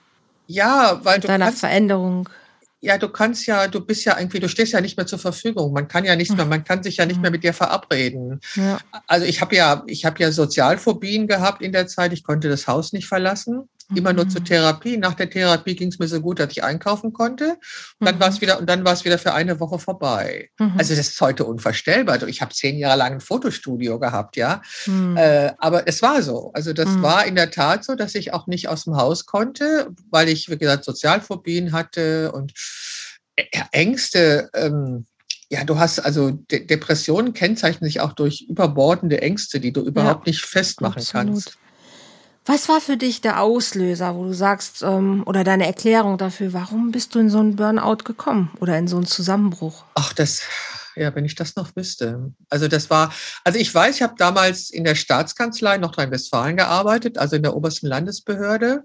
[0.47, 2.29] Ja, weil Mit du deiner Veränderung
[2.85, 5.73] ja, du kannst ja, du bist ja irgendwie, du stehst ja nicht mehr zur Verfügung.
[5.73, 8.39] Man kann ja nicht mehr, man kann sich ja nicht mehr mit dir verabreden.
[8.55, 8.77] Ja.
[9.07, 12.13] Also ich habe ja, ich habe ja Sozialphobien gehabt in der Zeit.
[12.13, 14.45] Ich konnte das Haus nicht verlassen immer nur zur mhm.
[14.45, 14.97] Therapie.
[14.97, 17.57] Nach der Therapie ging es mir so gut, dass ich einkaufen konnte.
[17.99, 18.19] Und dann mhm.
[18.19, 20.49] war es wieder und dann war es wieder für eine Woche vorbei.
[20.59, 20.73] Mhm.
[20.77, 22.27] Also das ist heute unvorstellbar.
[22.27, 24.61] Ich habe zehn Jahre lang ein Fotostudio gehabt, ja.
[24.85, 25.17] Mhm.
[25.17, 26.51] Äh, aber es war so.
[26.53, 27.01] Also das mhm.
[27.03, 30.49] war in der Tat so, dass ich auch nicht aus dem Haus konnte, weil ich
[30.49, 32.53] wie gesagt Sozialphobien hatte und
[33.71, 34.49] Ängste.
[34.53, 35.05] Ähm,
[35.49, 40.25] ja, du hast also De Depressionen kennzeichnen sich auch durch überbordende Ängste, die du überhaupt
[40.25, 41.27] ja, nicht festmachen absolut.
[41.27, 41.57] kannst.
[42.47, 46.91] Was war für dich der Auslöser, wo du sagst, ähm, oder deine Erklärung dafür, warum
[46.91, 49.83] bist du in so einen Burnout gekommen oder in so einen Zusammenbruch?
[49.95, 50.41] Ach, das,
[50.95, 52.33] ja, wenn ich das noch wüsste.
[52.49, 57.35] Also das war, also ich weiß, ich habe damals in der Staatskanzlei Nordrhein-Westfalen gearbeitet, also
[57.35, 58.83] in der obersten Landesbehörde.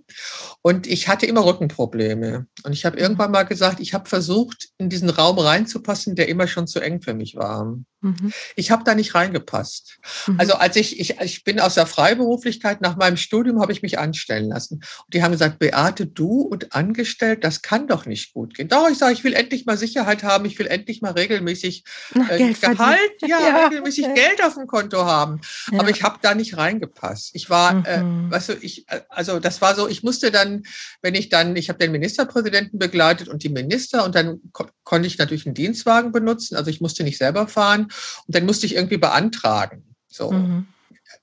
[0.62, 2.46] Und ich hatte immer Rückenprobleme.
[2.64, 3.02] Und ich habe mhm.
[3.02, 7.00] irgendwann mal gesagt, ich habe versucht, in diesen Raum reinzupassen, der immer schon zu eng
[7.00, 7.78] für mich war.
[8.00, 8.32] Mhm.
[8.56, 9.98] Ich habe da nicht reingepasst.
[10.26, 10.40] Mhm.
[10.40, 13.98] Also als ich, ich, ich bin aus der Freiberuflichkeit, nach meinem Studium habe ich mich
[13.98, 14.76] anstellen lassen.
[14.76, 18.68] Und die haben gesagt, Beate, du und angestellt, das kann doch nicht gut gehen.
[18.68, 21.84] Doch, ich sage, ich will endlich mal Sicherheit haben, ich will endlich mal regelmäßig
[22.14, 24.14] äh, Gehalt, ja, ja, regelmäßig okay.
[24.14, 25.40] Geld auf dem Konto haben.
[25.70, 25.80] Ja.
[25.80, 27.30] Aber ich habe da nicht reingepasst.
[27.34, 28.28] Ich war, äh, mhm.
[28.28, 30.64] äh, weißt du, ich, äh, also das war so, ich musste dann,
[31.02, 35.06] wenn ich dann, ich habe den Ministerpräsidenten begleitet und die Minister und dann ko konnte
[35.06, 36.56] ich natürlich einen Dienstwagen benutzen.
[36.56, 37.82] Also ich musste nicht selber fahren.
[38.26, 39.94] Und dann musste ich irgendwie beantragen.
[40.08, 40.32] So.
[40.32, 40.66] Mhm.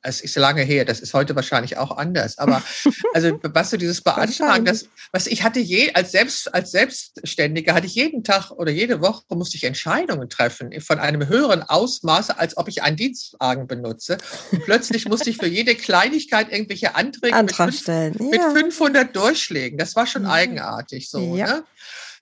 [0.02, 2.38] Es ist lange her, das ist heute wahrscheinlich auch anders.
[2.38, 2.64] Aber
[3.14, 7.88] also was du dieses Beantragen, das, was ich hatte je als selbst als Selbstständiger hatte
[7.88, 12.58] ich jeden Tag oder jede Woche musste ich Entscheidungen treffen von einem höheren Ausmaße, als
[12.58, 14.18] ob ich einen Dienstwagen benutze.
[14.52, 18.16] Und plötzlich musste ich für jede Kleinigkeit irgendwelche Anträge Antrag mit, stellen.
[18.20, 18.26] Ja.
[18.26, 19.78] mit 500 Durchschlägen.
[19.78, 20.32] Das war schon ja.
[20.32, 21.36] eigenartig so.
[21.36, 21.48] Ja.
[21.48, 21.64] Ne?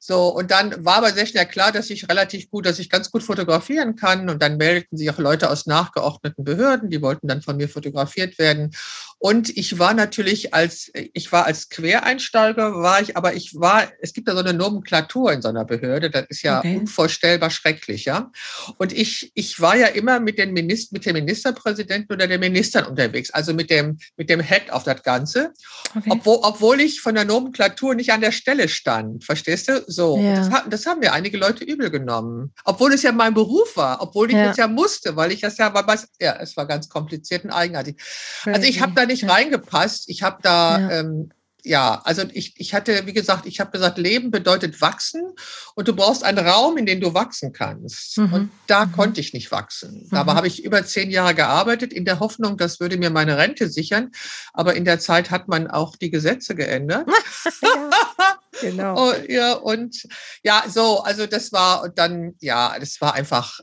[0.08, 3.10] So, und dann war aber sehr schnell klar, dass ich relativ gut, dass ich ganz
[3.10, 4.30] gut fotografieren kann.
[4.30, 8.38] Und dann meldeten sich auch Leute aus nachgeordneten Behörden, die wollten dann von mir fotografiert
[8.38, 8.72] werden.
[9.18, 14.14] Und ich war natürlich als, ich war als Quereinsteiger, war ich, aber ich war, es
[14.14, 16.78] gibt da so eine Nomenklatur in so einer Behörde, das ist ja okay.
[16.78, 18.32] unvorstellbar schrecklich, ja.
[18.78, 22.86] Und ich, ich war ja immer mit den Minister, mit dem Ministerpräsidenten oder den Ministern
[22.86, 25.54] unterwegs, also mit dem, mit dem Head auf das Ganze.
[25.96, 26.10] Okay.
[26.12, 29.84] Obwohl, obwohl ich von der Nomenklatur nicht an der Stelle stand, verstehst du?
[29.96, 30.20] So.
[30.20, 30.48] Ja.
[30.48, 32.54] Das, das, haben mir einige Leute übel genommen.
[32.64, 34.48] Obwohl es ja mein Beruf war, obwohl ich ja.
[34.48, 38.00] das ja musste, weil ich das ja, was, ja, es war ganz kompliziert und eigenartig.
[38.46, 40.10] Also ich habe da nicht nicht reingepasst.
[40.10, 40.92] Ich habe da, ja.
[40.92, 41.32] Ähm,
[41.68, 45.34] ja, also ich, ich hatte, wie gesagt, ich habe gesagt, Leben bedeutet wachsen
[45.74, 48.20] und du brauchst einen Raum, in dem du wachsen kannst.
[48.20, 48.34] Mhm.
[48.34, 48.92] Und da mhm.
[48.92, 50.04] konnte ich nicht wachsen.
[50.04, 50.10] Mhm.
[50.12, 53.68] Dabei habe ich über zehn Jahre gearbeitet, in der Hoffnung, das würde mir meine Rente
[53.68, 54.12] sichern.
[54.54, 57.10] Aber in der Zeit hat man auch die Gesetze geändert.
[57.64, 57.90] ja,
[58.62, 58.96] genau.
[58.98, 60.04] oh, ja, und
[60.44, 63.60] ja, so, also das war und dann, ja, das war einfach,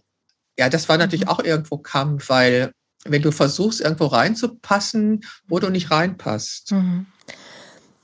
[0.58, 1.30] ja, das war natürlich mhm.
[1.30, 2.72] auch irgendwo Kampf, weil
[3.04, 6.72] wenn du versuchst, irgendwo reinzupassen, wo du nicht reinpasst.
[6.72, 7.06] Mhm.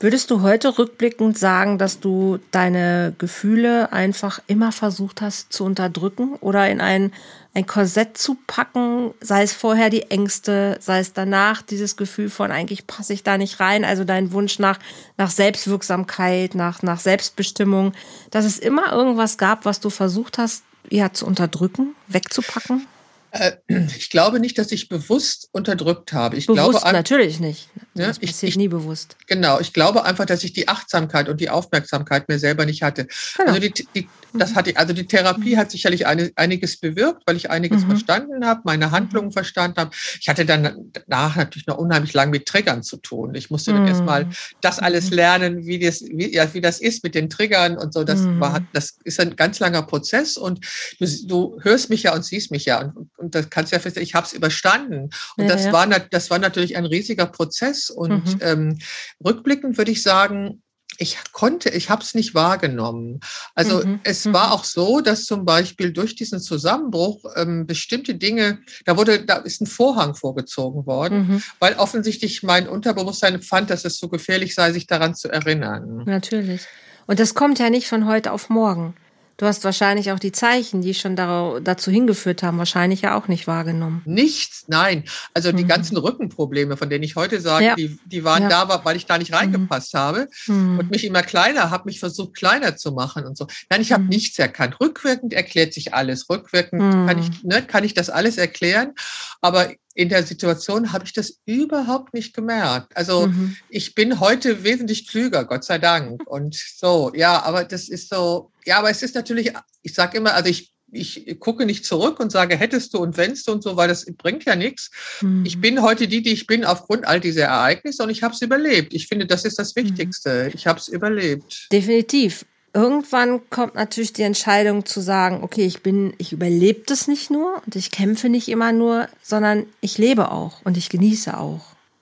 [0.01, 6.35] Würdest du heute rückblickend sagen, dass du deine Gefühle einfach immer versucht hast zu unterdrücken
[6.35, 7.11] oder in ein,
[7.53, 12.49] ein Korsett zu packen, sei es vorher die Ängste, sei es danach dieses Gefühl von
[12.49, 14.79] eigentlich passe ich da nicht rein, also dein Wunsch nach,
[15.17, 17.91] nach Selbstwirksamkeit, nach, nach Selbstbestimmung,
[18.31, 22.87] dass es immer irgendwas gab, was du versucht hast, ja, zu unterdrücken, wegzupacken?
[23.31, 23.53] Äh,
[23.97, 26.35] ich glaube nicht, dass ich bewusst unterdrückt habe.
[26.35, 27.69] Ich bewusst glaube, natürlich nicht.
[27.95, 29.17] Das ja, passiert ich, nie bewusst.
[29.27, 33.07] Genau, ich glaube einfach, dass ich die Achtsamkeit und die Aufmerksamkeit mir selber nicht hatte.
[33.37, 33.49] Genau.
[33.49, 35.59] Also die, die, das hatte, also die Therapie mhm.
[35.59, 37.89] hat sicherlich eine, einiges bewirkt, weil ich einiges mhm.
[37.89, 39.33] verstanden habe, meine Handlungen mhm.
[39.33, 39.91] verstanden habe.
[40.19, 43.35] Ich hatte dann danach natürlich noch unheimlich lang mit Triggern zu tun.
[43.35, 43.87] Ich musste dann mhm.
[43.87, 44.27] erstmal
[44.61, 45.15] das alles mhm.
[45.15, 48.03] lernen, wie das, wie, ja, wie das ist mit den Triggern und so.
[48.03, 50.65] Das war, das ist ein ganz langer Prozess und
[50.99, 53.81] du, du hörst mich ja und siehst mich ja und, und das kannst du ja
[53.81, 55.09] feststellen, ich habe es überstanden.
[55.37, 55.73] Und ja, das, ja.
[55.73, 57.89] War, das war natürlich ein riesiger Prozess.
[57.89, 58.39] Und mhm.
[58.41, 58.79] ähm,
[59.23, 60.61] rückblickend würde ich sagen,
[60.97, 63.21] ich konnte, ich habe es nicht wahrgenommen.
[63.55, 64.01] Also mhm.
[64.03, 64.33] es mhm.
[64.33, 69.37] war auch so, dass zum Beispiel durch diesen Zusammenbruch ähm, bestimmte Dinge, da wurde, da
[69.37, 71.43] ist ein Vorhang vorgezogen worden, mhm.
[71.59, 76.03] weil offensichtlich mein Unterbewusstsein fand, dass es so gefährlich sei, sich daran zu erinnern.
[76.05, 76.63] Natürlich.
[77.07, 78.93] Und das kommt ja nicht von heute auf morgen.
[79.39, 83.47] Du hast wahrscheinlich auch die Zeichen, die schon dazu hingeführt haben, wahrscheinlich ja auch nicht
[83.47, 84.01] wahrgenommen.
[84.03, 85.05] Nichts, nein.
[85.33, 85.69] Also die mhm.
[85.69, 87.75] ganzen Rückenprobleme, von denen ich heute sage, ja.
[87.75, 88.65] die, die waren ja.
[88.65, 89.97] da, weil ich da nicht reingepasst mhm.
[89.97, 90.79] habe mhm.
[90.79, 93.47] und mich immer kleiner, habe mich versucht kleiner zu machen und so.
[93.69, 94.09] Nein, ich habe mhm.
[94.09, 94.75] nichts erkannt.
[94.81, 96.29] Rückwirkend erklärt sich alles.
[96.29, 97.49] Rückwirkend kann ich, mhm.
[97.49, 98.91] ne, kann ich das alles erklären.
[99.39, 102.95] Aber in der Situation habe ich das überhaupt nicht gemerkt.
[102.95, 103.57] Also mhm.
[103.67, 106.21] ich bin heute wesentlich klüger, Gott sei Dank.
[106.25, 110.35] Und so, ja, aber das ist so, ja, aber es ist natürlich, ich sage immer,
[110.35, 113.77] also ich, ich gucke nicht zurück und sage, hättest du und wennst du und so,
[113.77, 114.89] weil das bringt ja nichts.
[115.21, 115.45] Mhm.
[115.45, 118.41] Ich bin heute die, die ich bin, aufgrund all dieser Ereignisse und ich habe es
[118.41, 118.93] überlebt.
[118.93, 119.81] Ich finde, das ist das mhm.
[119.81, 120.45] Wichtigste.
[120.45, 120.51] Mhm.
[120.55, 121.67] Ich habe es überlebt.
[121.71, 127.29] Definitiv irgendwann kommt natürlich die Entscheidung zu sagen, okay, ich bin, ich überlebe das nicht
[127.29, 131.61] nur und ich kämpfe nicht immer nur, sondern ich lebe auch und ich genieße auch.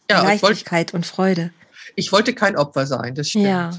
[0.10, 1.52] Ja, Leichtigkeit wollt, und Freude.
[1.96, 3.46] Ich wollte kein Opfer sein, das stimmt.
[3.46, 3.72] Ja.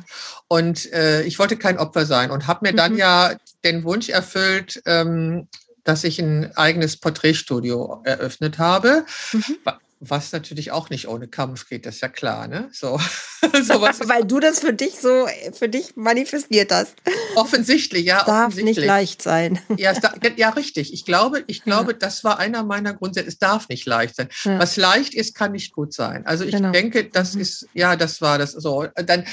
[0.46, 2.98] Und äh, ich wollte kein Opfer sein und habe mir dann mhm.
[2.98, 5.48] ja den Wunsch erfüllt, ähm,
[5.84, 9.04] dass ich ein eigenes Porträtstudio eröffnet habe.
[9.32, 9.56] Mhm
[10.00, 12.68] was natürlich auch nicht ohne Kampf geht, das ist ja klar, ne?
[12.72, 13.00] So,
[13.62, 16.94] sowas Weil du das für dich so, für dich manifestiert hast.
[17.34, 18.24] Offensichtlich, ja.
[18.24, 18.76] Darf offensichtlich.
[18.76, 19.58] nicht leicht sein.
[19.76, 20.92] Ja, da, ja, richtig.
[20.92, 21.98] Ich glaube, ich glaube, ja.
[21.98, 23.28] das war einer meiner Grundsätze.
[23.28, 24.28] Es darf nicht leicht sein.
[24.44, 24.58] Ja.
[24.58, 26.24] Was leicht ist, kann nicht gut sein.
[26.26, 26.70] Also ich genau.
[26.70, 27.40] denke, das mhm.
[27.40, 28.86] ist, ja, das war das so.
[28.94, 29.24] Dann,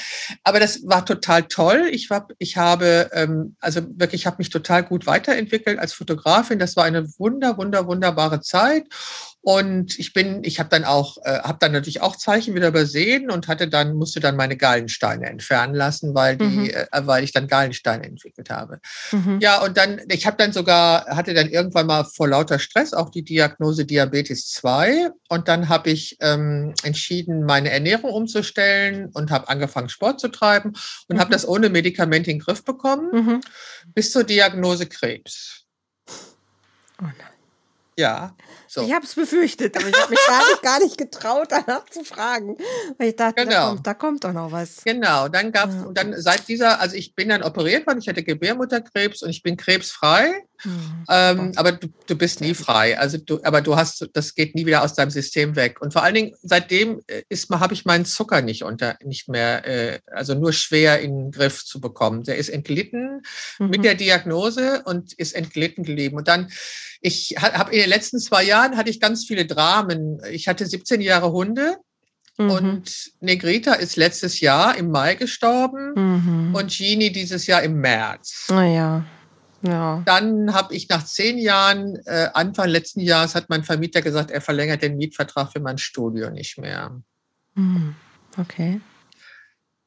[0.42, 1.88] aber das war total toll.
[1.90, 6.58] Ich war, ich habe, ähm, also wirklich, ich habe mich total gut weiterentwickelt als Fotografin.
[6.58, 8.84] Das war eine wunder, wunder, wunderbare Zeit.
[9.48, 13.30] Und ich bin, ich habe dann auch, äh, habe dann natürlich auch Zeichen wieder übersehen
[13.30, 16.70] und hatte dann, musste dann meine Gallensteine entfernen lassen, weil die, mhm.
[16.70, 18.80] äh, weil ich dann Gallensteine entwickelt habe.
[19.12, 19.38] Mhm.
[19.40, 23.08] Ja, und dann, ich habe dann sogar, hatte dann irgendwann mal vor lauter Stress auch
[23.08, 29.48] die Diagnose Diabetes 2 und dann habe ich ähm, entschieden, meine Ernährung umzustellen und habe
[29.48, 30.72] angefangen, Sport zu treiben
[31.06, 31.20] und mhm.
[31.20, 33.40] habe das ohne Medikamente in den Griff bekommen, mhm.
[33.94, 35.66] bis zur Diagnose Krebs.
[37.00, 37.14] Oh nein.
[37.96, 38.34] Ja.
[38.76, 38.82] So.
[38.82, 42.04] Ich habe es befürchtet, aber ich habe mich gar nicht, gar nicht getraut, danach zu
[42.04, 42.58] fragen.
[42.98, 43.50] Weil ich dachte, genau.
[43.50, 44.84] da, kommt, da kommt doch noch was.
[44.84, 45.90] Genau, dann gab es, ja.
[45.94, 49.56] dann seit dieser, also ich bin dann operiert worden, ich hatte Gebärmutterkrebs und ich bin
[49.56, 50.42] krebsfrei.
[50.64, 51.04] Mhm.
[51.08, 52.98] Ähm, aber du, du bist nie frei.
[52.98, 55.80] Also du, aber du hast, das geht nie wieder aus deinem System weg.
[55.80, 59.66] Und vor allen Dingen seitdem äh, ist habe ich meinen Zucker nicht unter, nicht mehr,
[59.66, 62.24] äh, also nur schwer in den Griff zu bekommen.
[62.24, 63.22] Der ist entglitten
[63.58, 63.70] mhm.
[63.70, 66.16] mit der Diagnose und ist entglitten geblieben.
[66.16, 66.50] Und dann,
[67.00, 70.20] ich habe in den letzten zwei Jahren hatte ich ganz viele Dramen.
[70.30, 71.76] Ich hatte 17 Jahre Hunde.
[72.38, 72.50] Mhm.
[72.50, 76.54] Und Negrita ist letztes Jahr im Mai gestorben mhm.
[76.54, 78.48] und Genie dieses Jahr im März.
[78.50, 79.04] Ah ja.
[80.04, 84.40] Dann habe ich nach zehn Jahren, äh, Anfang letzten Jahres, hat mein Vermieter gesagt, er
[84.40, 87.00] verlängert den Mietvertrag für mein Studio nicht mehr.
[87.54, 87.94] Hm,
[88.36, 88.80] okay.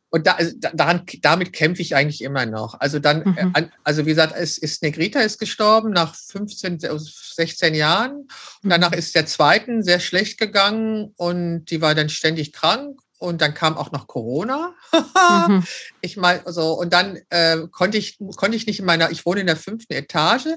[0.09, 2.79] Und da, also daran, damit kämpfe ich eigentlich immer noch.
[2.79, 3.53] Also dann, mhm.
[3.53, 8.13] äh, also wie gesagt, es ist Negrita ist gestorben nach 15, 16 Jahren.
[8.13, 8.29] Und
[8.63, 8.69] mhm.
[8.69, 13.53] danach ist der zweiten sehr schlecht gegangen und die war dann ständig krank und dann
[13.53, 14.73] kam auch noch Corona.
[15.47, 15.63] mhm.
[16.01, 19.11] Ich meine, so und dann äh, konnte ich konnte ich nicht in meiner.
[19.11, 20.47] Ich wohne in der fünften Etage,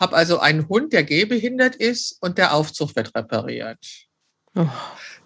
[0.00, 4.08] habe also einen Hund, der gehbehindert ist und der Aufzug wird repariert.
[4.54, 4.66] Oh.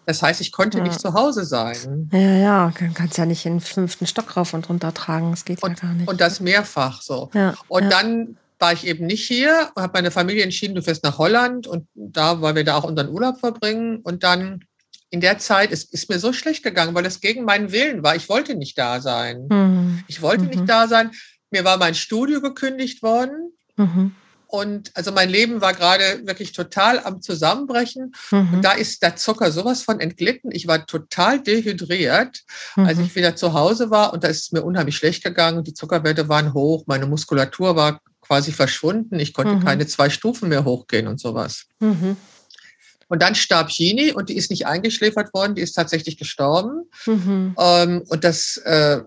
[0.07, 0.85] Das heißt, ich konnte ja.
[0.85, 2.09] nicht zu Hause sein.
[2.13, 5.33] Ja, ja, kannst ja nicht in den fünften Stock rauf und runter tragen.
[5.33, 6.09] Das geht und, ja gar nicht.
[6.09, 7.31] Und das mehrfach so.
[7.35, 7.89] Ja, und ja.
[7.89, 11.89] dann war ich eben nicht hier, habe meine Familie entschieden, du fährst nach Holland und
[11.95, 13.99] da, weil wir da auch unseren Urlaub verbringen.
[14.03, 14.65] Und dann
[15.11, 18.17] in der Zeit, es ist mir so schlecht gegangen, weil es gegen meinen Willen war.
[18.17, 19.47] Ich wollte nicht da sein.
[19.51, 20.05] Mhm.
[20.07, 20.51] Ich wollte mhm.
[20.51, 21.11] nicht da sein.
[21.51, 23.53] Mir war mein Studio gekündigt worden.
[23.77, 24.15] Mhm.
[24.49, 28.13] Und also mein Leben war gerade wirklich total am Zusammenbrechen.
[28.31, 28.55] Mhm.
[28.55, 30.51] Und da ist der Zucker sowas von entglitten.
[30.53, 32.43] Ich war total dehydriert,
[32.77, 32.87] mhm.
[32.87, 34.13] als ich wieder zu Hause war.
[34.13, 35.65] Und da ist es mir unheimlich schlecht gegangen.
[35.65, 36.85] Die Zuckerwerte waren hoch.
[36.87, 39.19] Meine Muskulatur war quasi verschwunden.
[39.19, 39.65] Ich konnte mhm.
[39.65, 41.67] keine zwei Stufen mehr hochgehen und sowas.
[41.81, 42.17] Mhm.
[43.09, 46.91] Und dann starb Gini und die ist nicht eingeschläfert worden, die ist tatsächlich gestorben.
[47.07, 47.55] Mhm.
[47.59, 49.01] Ähm, und das, äh,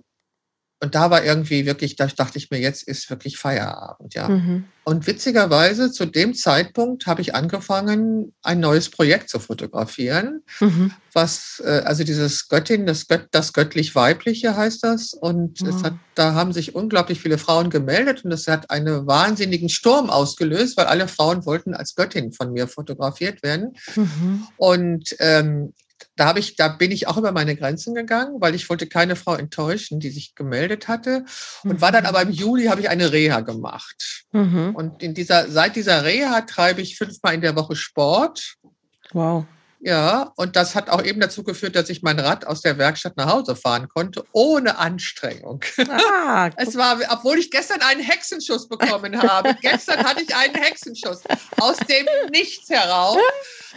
[0.82, 4.30] und da war irgendwie wirklich, da dachte ich mir, jetzt ist wirklich Feierabend, ja.
[4.30, 4.66] Mhm.
[4.86, 10.94] Und witzigerweise, zu dem Zeitpunkt habe ich angefangen, ein neues Projekt zu fotografieren, mhm.
[11.12, 15.14] was, äh, also dieses Göttin, das, Gött, das göttlich-weibliche heißt das.
[15.14, 15.84] Und mhm.
[15.84, 20.78] hat, da haben sich unglaublich viele Frauen gemeldet und es hat einen wahnsinnigen Sturm ausgelöst,
[20.78, 23.74] weil alle Frauen wollten als Göttin von mir fotografiert werden.
[23.96, 24.48] Mhm.
[24.56, 25.74] Und ähm,
[26.16, 29.16] da habe ich, da bin ich auch über meine Grenzen gegangen, weil ich wollte keine
[29.16, 31.26] Frau enttäuschen, die sich gemeldet hatte.
[31.64, 32.10] Und war dann mhm.
[32.10, 34.26] aber im Juli habe ich eine Reha gemacht.
[34.32, 34.76] Mhm.
[34.76, 38.56] Und in dieser, seit dieser Reha treibe ich fünfmal in der Woche Sport.
[39.12, 39.46] Wow.
[39.82, 43.16] Ja, und das hat auch eben dazu geführt, dass ich mein Rad aus der Werkstatt
[43.16, 45.64] nach Hause fahren konnte, ohne Anstrengung.
[45.88, 49.56] Ah, es war, obwohl ich gestern einen Hexenschuss bekommen habe.
[49.62, 51.22] gestern hatte ich einen Hexenschuss.
[51.58, 53.18] Aus dem Nichts heraus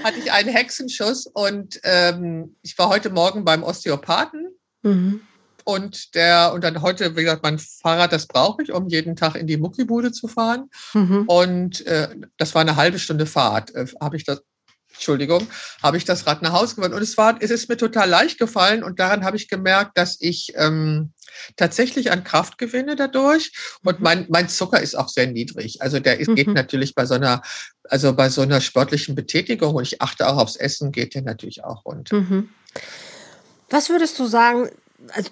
[0.02, 4.48] hatte ich einen Hexenschuss und ähm, ich war heute Morgen beim Osteopathen.
[4.82, 5.20] Mhm.
[5.64, 9.36] Und der, und dann heute, wie gesagt, mein Fahrrad, das brauche ich, um jeden Tag
[9.36, 10.68] in die Muckibude zu fahren.
[10.92, 11.24] Mhm.
[11.28, 13.72] Und äh, das war eine halbe Stunde Fahrt.
[13.74, 14.42] Äh, habe ich das,
[14.92, 15.46] Entschuldigung,
[15.82, 16.94] habe ich das Rad nach Hause gewonnen.
[16.94, 20.18] Und es war, es ist mir total leicht gefallen und daran habe ich gemerkt, dass
[20.20, 21.12] ich ähm,
[21.56, 23.52] tatsächlich an Kraft gewinne dadurch.
[23.84, 24.04] Und mhm.
[24.04, 25.82] mein, mein Zucker ist auch sehr niedrig.
[25.82, 26.54] Also der ist, geht mhm.
[26.54, 27.42] natürlich bei so einer,
[27.84, 31.64] also bei so einer sportlichen Betätigung und ich achte auch aufs Essen, geht der natürlich
[31.64, 32.16] auch runter.
[32.16, 32.48] Mhm.
[33.70, 34.68] Was würdest du sagen,
[35.08, 35.30] also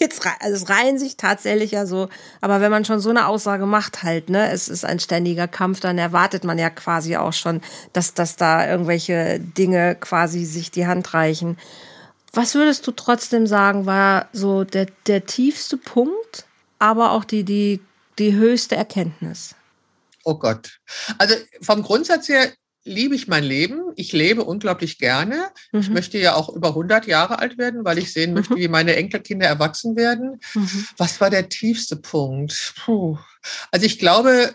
[0.00, 2.08] jetzt also es reihen sich tatsächlich ja so,
[2.40, 5.80] aber wenn man schon so eine Aussage macht halt, ne, es ist ein ständiger Kampf,
[5.80, 7.60] dann erwartet man ja quasi auch schon,
[7.92, 11.58] dass dass da irgendwelche Dinge quasi sich die Hand reichen.
[12.32, 16.46] Was würdest du trotzdem sagen, war so der der tiefste Punkt,
[16.78, 17.80] aber auch die die
[18.18, 19.54] die höchste Erkenntnis?
[20.24, 20.80] Oh Gott.
[21.18, 22.52] Also vom Grundsatz her
[22.84, 23.80] liebe ich mein Leben.
[23.96, 25.50] Ich lebe unglaublich gerne.
[25.72, 25.80] Mhm.
[25.80, 28.58] Ich möchte ja auch über 100 Jahre alt werden, weil ich sehen möchte, mhm.
[28.58, 30.40] wie meine Enkelkinder erwachsen werden.
[30.54, 30.86] Mhm.
[30.96, 32.74] Was war der tiefste Punkt?
[32.84, 33.18] Puh.
[33.70, 34.54] Also ich glaube,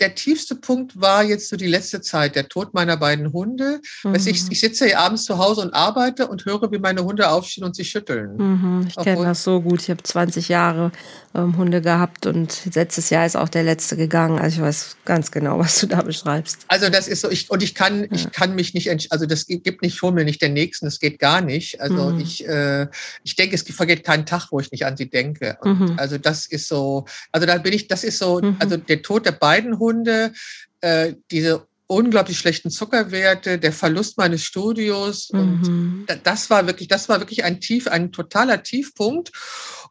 [0.00, 3.80] der tiefste Punkt war jetzt so die letzte Zeit, der Tod meiner beiden Hunde.
[4.02, 4.14] Mhm.
[4.14, 7.64] Ich, ich sitze hier abends zu Hause und arbeite und höre, wie meine Hunde aufstehen
[7.64, 8.36] und sich schütteln.
[8.36, 9.82] Mhm, ich kenne das so gut.
[9.82, 10.90] Ich habe 20 Jahre
[11.34, 14.38] ähm, Hunde gehabt und letztes Jahr ist auch der letzte gegangen.
[14.38, 16.64] Also ich weiß ganz genau, was du da beschreibst.
[16.68, 18.08] Also das ist so, ich, und ich kann, ja.
[18.10, 21.18] ich kann mich nicht, also das gibt nicht, hol mir nicht den nächsten, das geht
[21.18, 21.80] gar nicht.
[21.80, 22.20] Also mhm.
[22.20, 22.88] ich, äh,
[23.22, 25.58] ich denke, es vergeht keinen Tag, wo ich nicht an sie denke.
[25.62, 25.94] Mhm.
[25.98, 28.56] Also das ist so, also da bin ich, das ist so, mhm.
[28.58, 30.32] also der Tod der beiden Hunde Hunde,
[30.80, 35.28] äh, diese unglaublich schlechten Zuckerwerte, der Verlust meines Studios.
[35.30, 36.06] Und mhm.
[36.22, 39.32] das war wirklich, das war wirklich ein Tief, ein totaler Tiefpunkt.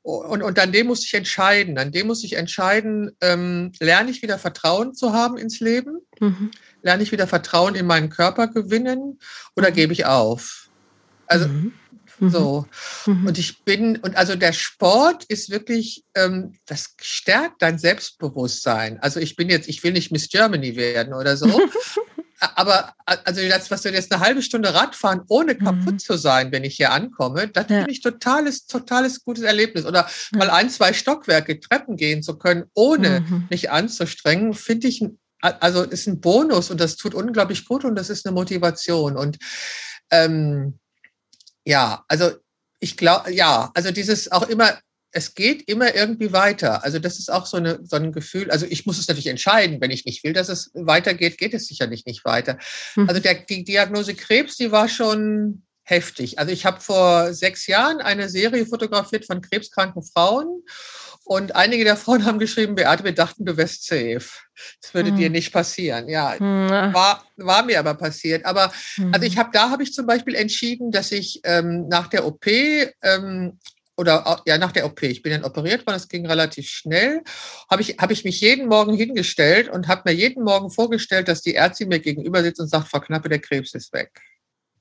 [0.02, 1.78] Und, und an dem muss ich entscheiden.
[1.78, 6.00] An dem muss ich entscheiden, ähm, lerne ich wieder Vertrauen zu haben ins Leben?
[6.22, 6.52] Mhm.
[6.82, 9.20] Lerne ich wieder Vertrauen in meinen Körper gewinnen
[9.58, 9.76] oder mhm.
[9.76, 10.70] gebe ich auf?
[11.28, 11.50] Also
[12.20, 12.28] mhm.
[12.28, 12.32] Mhm.
[12.32, 12.66] So.
[13.06, 13.28] Mhm.
[13.28, 19.00] Und ich bin, und also der Sport ist wirklich, ähm, das stärkt dein Selbstbewusstsein.
[19.02, 21.48] Also ich bin jetzt, ich will nicht Miss Germany werden oder so.
[22.40, 26.00] aber also das, was du jetzt eine halbe Stunde Radfahren, ohne kaputt mhm.
[26.00, 27.78] zu sein, wenn ich hier ankomme, das ja.
[27.78, 29.86] finde ich totales, totales gutes Erlebnis.
[29.86, 30.38] Oder ja.
[30.38, 33.48] mal ein, zwei Stockwerke Treppen gehen zu können, ohne mhm.
[33.50, 35.04] mich anzustrengen, finde ich,
[35.42, 39.18] also ist ein Bonus und das tut unglaublich gut und das ist eine Motivation.
[39.18, 39.38] Und
[40.12, 40.80] ähm,
[41.70, 42.32] ja, also
[42.80, 44.80] ich glaube, ja, also dieses auch immer,
[45.12, 46.84] es geht immer irgendwie weiter.
[46.84, 48.50] Also das ist auch so, eine, so ein Gefühl.
[48.50, 49.80] Also ich muss es natürlich entscheiden.
[49.80, 52.58] Wenn ich nicht will, dass es weitergeht, geht es sicherlich nicht weiter.
[52.96, 53.08] Mhm.
[53.08, 56.39] Also der, die Diagnose Krebs, die war schon heftig.
[56.39, 60.63] Also ich habe vor sechs Jahren eine Serie fotografiert von krebskranken Frauen
[61.30, 64.30] und einige der Frauen haben geschrieben, Beate, wir dachten, du wärst safe.
[64.82, 65.17] Das würde hm.
[65.17, 66.10] dir nicht passieren.
[66.10, 66.69] Ja, hm.
[66.93, 68.45] war, war mir aber passiert.
[68.45, 69.13] Aber hm.
[69.13, 72.47] also ich habe, da habe ich zum Beispiel entschieden, dass ich ähm, nach der OP
[72.47, 73.60] ähm,
[73.95, 77.21] oder ja nach der OP, ich bin dann operiert worden, das ging relativ schnell,
[77.69, 81.41] habe ich, hab ich mich jeden Morgen hingestellt und habe mir jeden Morgen vorgestellt, dass
[81.41, 84.10] die Ärztin mir gegenüber sitzt und sagt, Frau Knappe, der Krebs ist weg.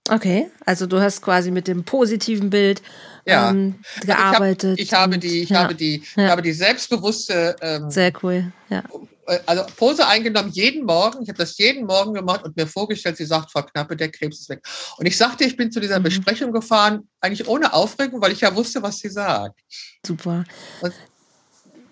[0.08, 2.82] Okay, also du hast quasi mit dem positiven Bild
[3.26, 3.50] ja.
[3.50, 4.78] ähm, gearbeitet.
[4.78, 5.62] Ich, hab, ich habe die, ich ja.
[5.62, 7.56] habe die, ich habe die selbstbewusste.
[7.60, 8.52] Ähm, Sehr cool.
[8.68, 8.82] Ja.
[9.26, 11.22] Äh, also Pose eingenommen jeden Morgen.
[11.22, 14.40] Ich habe das jeden Morgen gemacht und mir vorgestellt, sie sagt, Frau Knappe, der Krebs
[14.40, 14.62] ist weg.
[14.96, 16.04] Und ich sagte, ich bin zu dieser mhm.
[16.04, 19.60] Besprechung gefahren, eigentlich ohne Aufregung, weil ich ja wusste, was sie sagt.
[20.04, 20.44] Super.
[20.80, 20.94] Und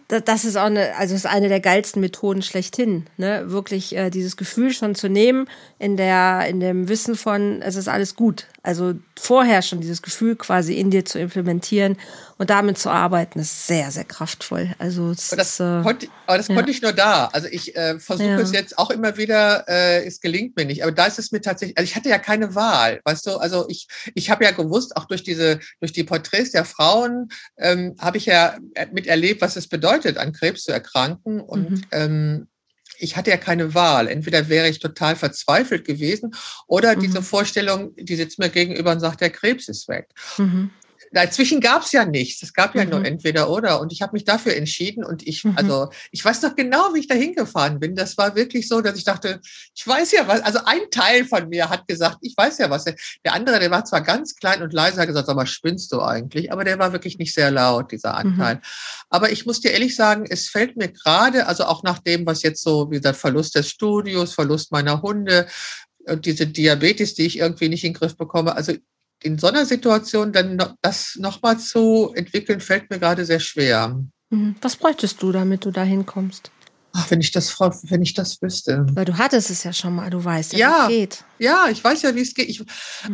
[0.09, 3.51] das ist auch eine, also ist eine der geilsten Methoden schlechthin, ne?
[3.51, 7.89] Wirklich äh, dieses Gefühl schon zu nehmen, in der, in dem Wissen von, es ist
[7.89, 8.47] alles gut.
[8.67, 11.97] Also vorher schon dieses Gefühl quasi in dir zu implementieren
[12.37, 14.75] und damit zu arbeiten, ist sehr, sehr kraftvoll.
[14.79, 16.55] Also das, aber das, äh, konnte, aber das ja.
[16.57, 17.27] konnte ich nur da.
[17.27, 18.41] Also ich äh, versuche ja.
[18.41, 20.83] es jetzt auch immer wieder, äh, es gelingt mir nicht.
[20.83, 23.67] Aber da ist es mir tatsächlich, also ich hatte ja keine Wahl, weißt du, also
[23.69, 28.17] ich, ich habe ja gewusst, auch durch diese, durch die Porträts der Frauen, ähm, habe
[28.17, 28.57] ich ja
[28.91, 31.41] miterlebt, was es bedeutet, an Krebs zu erkranken.
[31.41, 31.83] Und mhm.
[31.93, 32.49] ähm,
[32.99, 34.09] ich hatte ja keine Wahl.
[34.09, 36.35] Entweder wäre ich total verzweifelt gewesen
[36.67, 37.01] oder mhm.
[37.01, 40.09] diese Vorstellung, die sitzt mir gegenüber und sagt, der Krebs ist weg.
[40.39, 40.71] Mhm
[41.13, 42.43] dazwischen gab es ja nichts.
[42.43, 42.91] Es gab ja mhm.
[42.91, 43.81] nur entweder oder.
[43.81, 45.05] Und ich habe mich dafür entschieden.
[45.05, 45.55] Und ich, mhm.
[45.57, 47.95] also ich weiß noch genau, wie ich da hingefahren bin.
[47.95, 49.41] Das war wirklich so, dass ich dachte,
[49.75, 50.43] ich weiß ja was.
[50.43, 52.85] Also ein Teil von mir hat gesagt, ich weiß ja was.
[52.85, 56.01] Der andere, der war zwar ganz klein und leise, hat gesagt, sag mal, spinnst du
[56.01, 56.53] eigentlich?
[56.53, 58.33] Aber der war wirklich nicht sehr laut, dieser mhm.
[58.33, 58.55] Anteil.
[58.57, 58.61] Mhm.
[59.11, 62.43] Aber ich muss dir ehrlich sagen, es fällt mir gerade, also auch nach dem, was
[62.43, 65.47] jetzt so, wie gesagt, Verlust des Studios, Verlust meiner Hunde,
[66.09, 68.55] und diese Diabetes, die ich irgendwie nicht in den Griff bekomme.
[68.55, 68.75] Also
[69.23, 74.03] in so einer Situation dann noch, das nochmal zu entwickeln, fällt mir gerade sehr schwer.
[74.31, 74.57] Mhm.
[74.61, 76.51] Was bräuchtest du, damit du da hinkommst?
[76.99, 78.87] Ach, wenn ich das, wenn ich das wüsste.
[78.93, 81.25] Weil du hattest es ja schon mal, du weißt ja, ja wie es geht.
[81.39, 82.49] Ja, ich weiß ja, wie es geht.
[82.49, 82.67] Ich, mhm.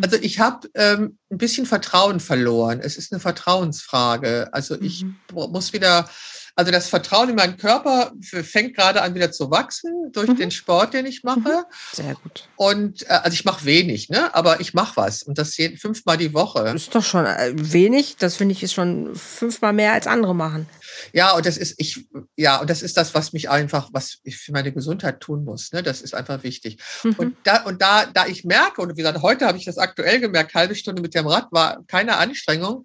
[0.02, 2.78] also ich habe ähm, ein bisschen Vertrauen verloren.
[2.80, 4.50] Es ist eine Vertrauensfrage.
[4.52, 5.16] Also ich mhm.
[5.32, 6.08] muss wieder
[6.54, 10.36] also das Vertrauen in meinen Körper fängt gerade an wieder zu wachsen durch mhm.
[10.36, 11.38] den Sport, den ich mache.
[11.38, 11.64] Mhm.
[11.92, 12.48] Sehr gut.
[12.56, 14.34] Und äh, also ich mache wenig, ne?
[14.34, 16.64] Aber ich mache was und das fünfmal die Woche.
[16.64, 18.16] Das ist doch schon äh, wenig.
[18.18, 20.68] Das finde ich ist schon fünfmal mehr als andere machen.
[21.12, 24.36] Ja, und das ist ich ja und das ist das, was mich einfach, was ich
[24.36, 25.72] für meine Gesundheit tun muss.
[25.72, 26.78] Ne, das ist einfach wichtig.
[27.02, 27.14] Mhm.
[27.16, 30.20] Und da und da da ich merke und wie gesagt, heute habe ich das aktuell
[30.20, 32.84] gemerkt, halbe Stunde mit dem Rad war keine Anstrengung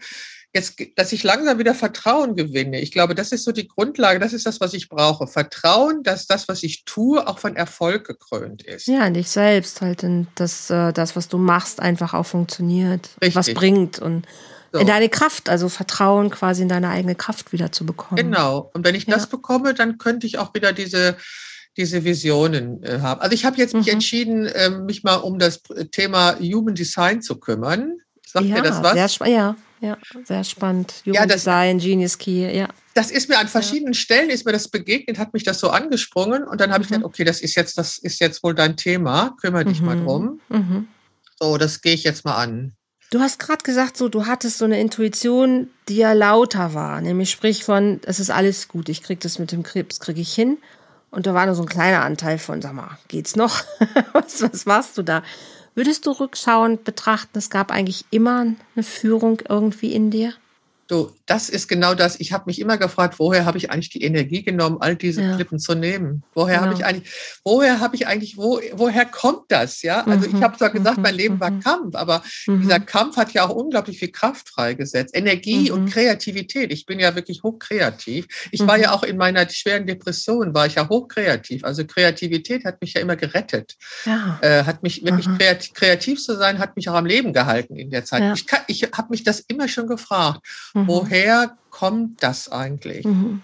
[0.58, 2.82] jetzt, dass ich langsam wieder Vertrauen gewinne.
[2.82, 5.28] Ich glaube, das ist so die Grundlage, das ist das, was ich brauche.
[5.28, 8.88] Vertrauen, dass das, was ich tue, auch von Erfolg gekrönt ist.
[8.88, 10.06] Ja, in dich selbst halt,
[10.36, 13.36] dass äh, das, was du machst, einfach auch funktioniert, Richtig.
[13.36, 14.26] was bringt und
[14.74, 14.80] so.
[14.80, 18.18] in deine Kraft, also Vertrauen quasi in deine eigene Kraft wieder zu bekommen.
[18.18, 18.70] Genau.
[18.74, 19.16] Und wenn ich ja.
[19.16, 21.16] das bekomme, dann könnte ich auch wieder diese
[21.78, 23.22] diese Visionen äh, haben.
[23.22, 23.94] Also ich habe jetzt mich mhm.
[23.94, 28.00] entschieden, äh, mich mal um das Thema Human Design zu kümmern.
[28.26, 28.94] Sagt ja, mir das was?
[29.16, 31.02] Sehr, ja, ja, sehr spannend.
[31.06, 32.68] Jugenddesign, ja, Genius Key, ja.
[32.94, 34.00] Das ist mir an verschiedenen ja.
[34.00, 36.84] Stellen ist mir das begegnet, hat mich das so angesprungen und dann habe mhm.
[36.84, 39.86] ich gedacht, okay, das ist jetzt, das ist jetzt wohl dein Thema, kümmere dich mhm.
[39.86, 40.42] mal drum.
[40.50, 40.88] Mhm.
[41.40, 42.74] So, das gehe ich jetzt mal an.
[43.10, 47.32] Du hast gerade gesagt, so du hattest so eine Intuition, die ja lauter war, nämlich
[47.32, 50.58] sprich von, es ist alles gut, ich kriege das mit dem Krebs, kriege ich hin.
[51.10, 53.64] Und da war nur so ein kleiner Anteil von, sag mal, geht's noch?
[54.14, 55.24] was, was machst du da?
[55.78, 60.34] Würdest du rückschauend betrachten, es gab eigentlich immer eine Führung irgendwie in dir?
[60.88, 62.20] Du, das ist genau das.
[62.20, 65.36] Ich habe mich immer gefragt, woher habe ich eigentlich die Energie genommen, all diese ja.
[65.36, 66.24] Klippen zu nehmen?
[66.34, 66.68] Woher genau.
[66.68, 67.12] habe ich eigentlich,
[67.44, 69.82] woher habe ich eigentlich, wo, woher kommt das?
[69.82, 70.38] Ja, also mhm.
[70.38, 71.60] ich habe zwar gesagt, mein Leben war mhm.
[71.60, 72.62] Kampf, aber mhm.
[72.62, 75.90] dieser Kampf hat ja auch unglaublich viel Kraft freigesetzt, Energie und mhm.
[75.90, 76.72] Kreativität.
[76.72, 78.28] Ich bin ja wirklich hochkreativ.
[78.52, 78.94] Ich war ja mhm.
[78.94, 81.66] auch in meiner schweren Depression, war ich ja hochkreativ.
[81.66, 83.76] Also Kreativität hat mich ja immer gerettet.
[84.06, 84.40] Ja.
[84.42, 87.92] Äh, hat mich wirklich kreativ, kreativ, zu sein, hat mich auch am Leben gehalten in
[87.92, 88.22] der Zeit.
[88.22, 88.34] Ja.
[88.34, 90.40] Ich, ich habe mich das immer schon gefragt.
[90.74, 90.88] Mhm.
[91.18, 93.06] Woher kommt das eigentlich?
[93.06, 93.42] Mhm.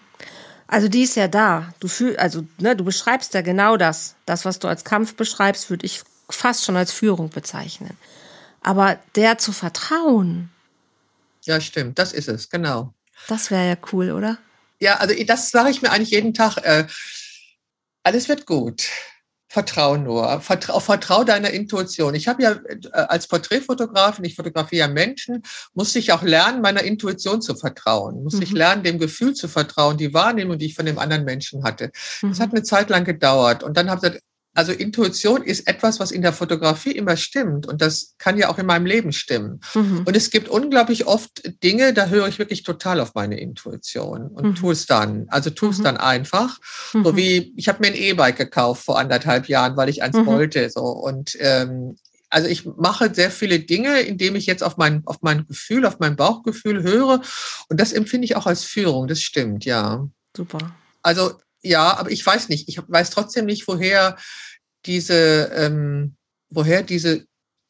[0.67, 1.73] Also die ist ja da.
[1.79, 4.15] Du fühl, also ne, du beschreibst ja genau das.
[4.25, 7.97] Das, was du als Kampf beschreibst, würde ich fast schon als Führung bezeichnen.
[8.61, 10.49] Aber der zu vertrauen.
[11.43, 11.99] Ja, stimmt.
[11.99, 12.93] Das ist es, genau.
[13.27, 14.37] Das wäre ja cool, oder?
[14.79, 16.57] Ja, also das sage ich mir eigentlich jeden Tag.
[16.57, 16.87] Äh,
[18.03, 18.83] alles wird gut.
[19.53, 20.41] Vertrau nur.
[20.41, 22.15] Vertrau, vertrau deiner Intuition.
[22.15, 25.43] Ich habe ja äh, als Porträtfotografin, ich fotografiere Menschen,
[25.75, 28.23] musste ich auch lernen, meiner Intuition zu vertrauen.
[28.23, 28.43] Musste mhm.
[28.43, 31.91] ich lernen, dem Gefühl zu vertrauen, die Wahrnehmung, die ich von dem anderen Menschen hatte.
[32.23, 32.29] Mhm.
[32.29, 33.61] Das hat eine Zeit lang gedauert.
[33.61, 34.23] Und dann habe ich gesagt,
[34.53, 38.59] also Intuition ist etwas, was in der Fotografie immer stimmt und das kann ja auch
[38.59, 39.61] in meinem Leben stimmen.
[39.73, 40.03] Mhm.
[40.05, 44.45] Und es gibt unglaublich oft Dinge, da höre ich wirklich total auf meine Intuition und
[44.45, 44.55] mhm.
[44.55, 45.25] tue es dann.
[45.29, 45.83] Also tue es mhm.
[45.83, 46.59] dann einfach.
[46.91, 47.15] So mhm.
[47.15, 50.27] wie ich habe mir ein E-Bike gekauft vor anderthalb Jahren, weil ich eins mhm.
[50.27, 50.69] wollte.
[50.69, 51.97] So und ähm,
[52.29, 55.99] also ich mache sehr viele Dinge, indem ich jetzt auf mein, auf mein Gefühl, auf
[55.99, 57.21] mein Bauchgefühl höre.
[57.69, 59.07] Und das empfinde ich auch als Führung.
[59.07, 60.07] Das stimmt, ja.
[60.35, 60.75] Super.
[61.03, 61.33] Also
[61.63, 62.67] ja, aber ich weiß nicht.
[62.69, 64.17] Ich weiß trotzdem nicht, woher
[64.85, 66.15] diese, ähm,
[66.49, 67.25] woher diese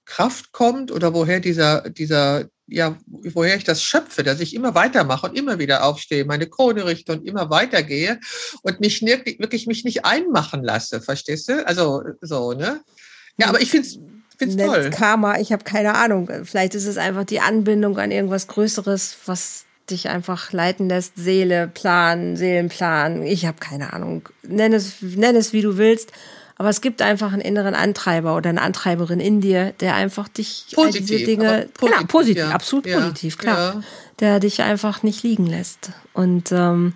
[0.05, 5.27] Kraft kommt oder woher dieser, dieser, ja, woher ich das schöpfe, dass ich immer weitermache
[5.27, 8.19] und immer wieder aufstehe, meine Krone richte und immer weitergehe
[8.63, 11.65] und mich wirklich, wirklich mich nicht einmachen lasse, verstehst du?
[11.65, 12.81] Also so, ne?
[13.37, 13.99] Ja, aber ich finde es
[14.37, 14.89] Find's toll.
[14.89, 16.29] Karma, ich habe keine Ahnung.
[16.43, 21.67] Vielleicht ist es einfach die Anbindung an irgendwas Größeres, was dich einfach leiten lässt, Seele,
[21.67, 24.29] Plan, Seelenplan, ich habe keine Ahnung.
[24.43, 26.11] Nenn es, nenn es, wie du willst.
[26.55, 30.67] Aber es gibt einfach einen inneren Antreiber oder eine Antreiberin in dir, der einfach dich
[30.73, 32.49] positiv, diese Dinge, positiv, genau, positiv, ja.
[32.51, 33.81] absolut ja, positiv, klar, ja.
[34.19, 35.91] der dich einfach nicht liegen lässt.
[36.13, 36.93] Und ähm,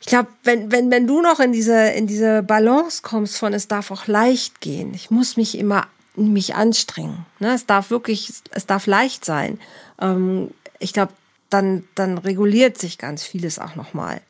[0.00, 3.68] ich glaube, wenn, wenn, wenn du noch in diese, in diese Balance kommst von, es
[3.68, 7.26] darf auch leicht gehen, ich muss mich immer mich anstrengen.
[7.38, 7.54] Ne?
[7.54, 9.58] Es darf wirklich, es darf leicht sein.
[10.00, 11.12] Ähm, ich glaube,
[11.50, 14.20] dann, dann reguliert sich ganz vieles auch nochmal.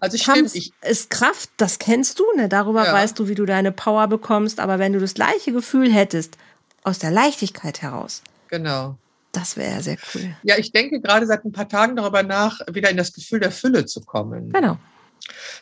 [0.00, 2.48] Also stimmt, ich, ist Kraft, das kennst du, ne?
[2.48, 2.92] Darüber ja.
[2.92, 4.60] weißt du, wie du deine Power bekommst.
[4.60, 6.36] Aber wenn du das gleiche Gefühl hättest,
[6.82, 8.22] aus der Leichtigkeit heraus.
[8.48, 8.96] Genau.
[9.32, 10.34] Das wäre sehr cool.
[10.42, 13.50] Ja, ich denke gerade seit ein paar Tagen darüber nach, wieder in das Gefühl der
[13.50, 14.50] Fülle zu kommen.
[14.50, 14.78] Genau.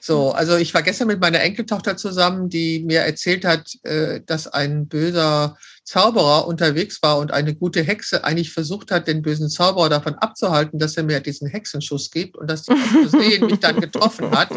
[0.01, 4.47] So, also ich war gestern mit meiner Enkeltochter zusammen, die mir erzählt hat, äh, dass
[4.47, 9.91] ein böser Zauberer unterwegs war und eine gute Hexe eigentlich versucht hat, den bösen Zauberer
[9.91, 13.81] davon abzuhalten, dass er mir diesen Hexenschuss gibt und dass die aus Versehen mich dann
[13.81, 14.49] getroffen hat.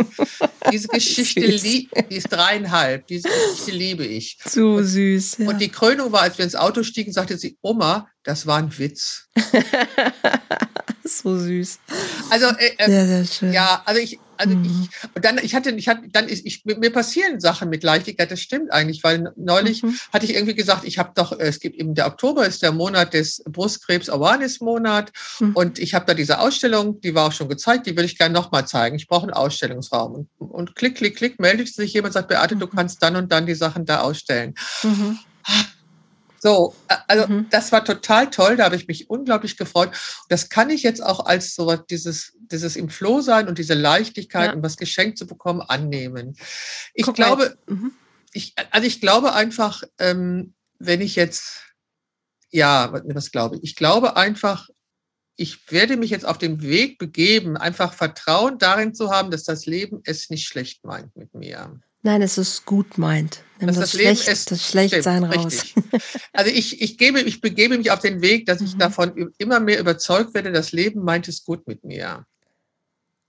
[0.71, 3.07] Diese Geschichte, die ist dreieinhalb.
[3.07, 4.37] Diese Geschichte liebe ich.
[4.45, 5.39] So süß.
[5.39, 5.49] Ja.
[5.49, 8.77] Und die Krönung war, als wir ins Auto stiegen, sagte sie, Oma, das war ein
[8.77, 9.27] Witz.
[11.03, 11.79] so süß.
[12.29, 13.53] Also, äh, äh, sehr, sehr schön.
[13.53, 14.65] ja, also ich, also mhm.
[14.65, 18.31] ich, und dann, ich hatte, ich hatte, dann ist, ich, mir passieren Sachen mit Leichtigkeit,
[18.31, 19.97] das stimmt eigentlich, weil neulich mhm.
[20.13, 23.13] hatte ich irgendwie gesagt, ich habe doch, es gibt eben, der Oktober ist der Monat
[23.13, 25.53] des Brustkrebs Awareness Monat mhm.
[25.53, 28.33] und ich habe da diese Ausstellung, die war auch schon gezeigt, die würde ich gerne
[28.33, 28.95] nochmal zeigen.
[28.95, 32.65] Ich brauche einen Ausstellungsraum und, und klick, klick, klick, meldet sich jemand, sagt, Beate, du
[32.65, 32.71] mhm.
[32.71, 34.55] kannst dann und dann die Sachen da ausstellen.
[36.39, 36.75] So,
[37.07, 37.47] also mhm.
[37.49, 39.91] das war total toll, da habe ich mich unglaublich gefreut.
[40.29, 44.49] Das kann ich jetzt auch als so dieses, dieses im Floh sein und diese Leichtigkeit
[44.49, 44.53] ja.
[44.53, 46.37] und was geschenkt zu bekommen annehmen.
[46.93, 47.91] Ich Guck glaube, mhm.
[48.33, 51.63] ich, also ich glaube einfach, ähm, wenn ich jetzt,
[52.51, 53.63] ja, was glaube ich?
[53.63, 54.69] Ich glaube einfach,
[55.37, 59.65] ich werde mich jetzt auf den Weg begeben, einfach Vertrauen darin zu haben, dass das
[59.65, 61.79] Leben es nicht schlecht meint mit mir.
[62.07, 63.43] Nein, es ist gut meint.
[63.59, 65.73] Nimm das, das, Schlecht, ist, das Schlechtsein raus.
[66.31, 68.79] Also ich, ich gebe, ich begebe mich auf den Weg, dass ich mhm.
[68.79, 72.25] davon immer mehr überzeugt werde, das Leben meint es gut mit mir.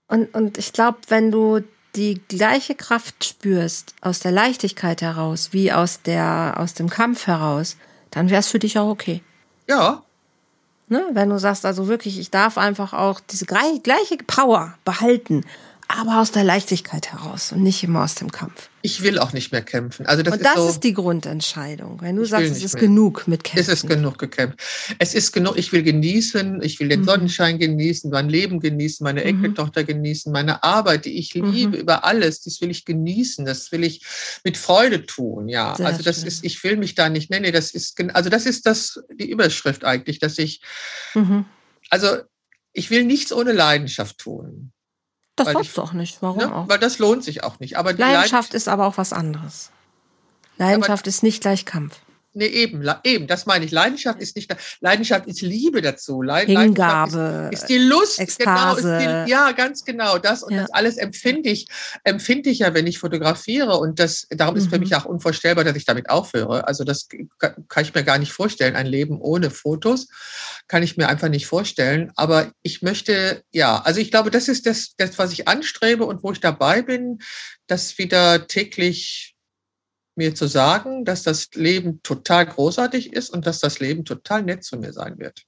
[0.07, 1.59] Und, und ich glaube, wenn du
[1.97, 7.75] die gleiche Kraft spürst aus der Leichtigkeit heraus, wie aus der, aus dem Kampf heraus,
[8.11, 9.21] dann wäre es für dich auch okay.
[9.67, 10.05] Ja.
[10.87, 11.05] Ne?
[11.11, 15.43] Wenn du sagst, also wirklich, ich darf einfach auch diese gleiche Power behalten
[15.91, 18.69] aber aus der Leichtigkeit heraus und nicht immer aus dem Kampf.
[18.83, 20.05] Ich will auch nicht mehr kämpfen.
[20.05, 21.99] Also das und das ist, so, ist die Grundentscheidung.
[22.01, 22.83] Wenn du sagst, es ist mehr.
[22.83, 23.59] genug mit Kämpfen.
[23.59, 24.59] Es ist genug gekämpft.
[24.99, 27.05] Es ist genug, ich will genießen, ich will den mhm.
[27.05, 29.27] Sonnenschein genießen, mein Leben genießen, meine mhm.
[29.29, 31.81] Enkeltochter genießen, meine Arbeit, die ich liebe mhm.
[31.81, 34.05] über alles, das will ich genießen, das will ich
[34.43, 35.75] mit Freude tun, ja.
[35.75, 36.27] Sehr also das schön.
[36.27, 39.83] ist, ich will mich da nicht, nee, das ist, also das ist das, die Überschrift
[39.83, 40.61] eigentlich, dass ich,
[41.15, 41.45] mhm.
[41.89, 42.17] also
[42.73, 44.71] ich will nichts ohne Leidenschaft tun.
[45.45, 46.21] Das sollst du auch nicht.
[46.21, 46.55] Warum ne?
[46.55, 46.69] auch?
[46.69, 47.77] Weil das lohnt sich auch nicht.
[47.77, 49.71] Aber Leidenschaft, Leidenschaft ist aber auch was anderes.
[50.57, 51.95] Leidenschaft ist nicht gleich Kampf.
[52.39, 53.71] Nee, eben, eben, das meine ich.
[53.71, 56.23] Leidenschaft ist nicht, Leidenschaft ist Liebe dazu.
[56.23, 57.49] Hingabe.
[57.51, 58.17] Ist, ist, die Lust.
[58.17, 58.97] Ekstase.
[58.97, 60.17] Genau, die, ja, ganz genau.
[60.19, 60.61] Das und ja.
[60.61, 61.67] das alles empfinde ich,
[62.05, 63.75] empfinde ich ja, wenn ich fotografiere.
[63.75, 64.61] Und das, darum mhm.
[64.61, 64.83] ist für mhm.
[64.83, 66.65] mich auch unvorstellbar, dass ich damit aufhöre.
[66.65, 67.09] Also das
[67.67, 68.77] kann ich mir gar nicht vorstellen.
[68.77, 70.07] Ein Leben ohne Fotos
[70.69, 72.13] kann ich mir einfach nicht vorstellen.
[72.15, 76.23] Aber ich möchte, ja, also ich glaube, das ist das, das was ich anstrebe und
[76.23, 77.19] wo ich dabei bin,
[77.67, 79.35] das wieder täglich
[80.19, 84.63] mir zu sagen, dass das Leben total großartig ist und dass das Leben total nett
[84.63, 85.45] zu mir sein wird.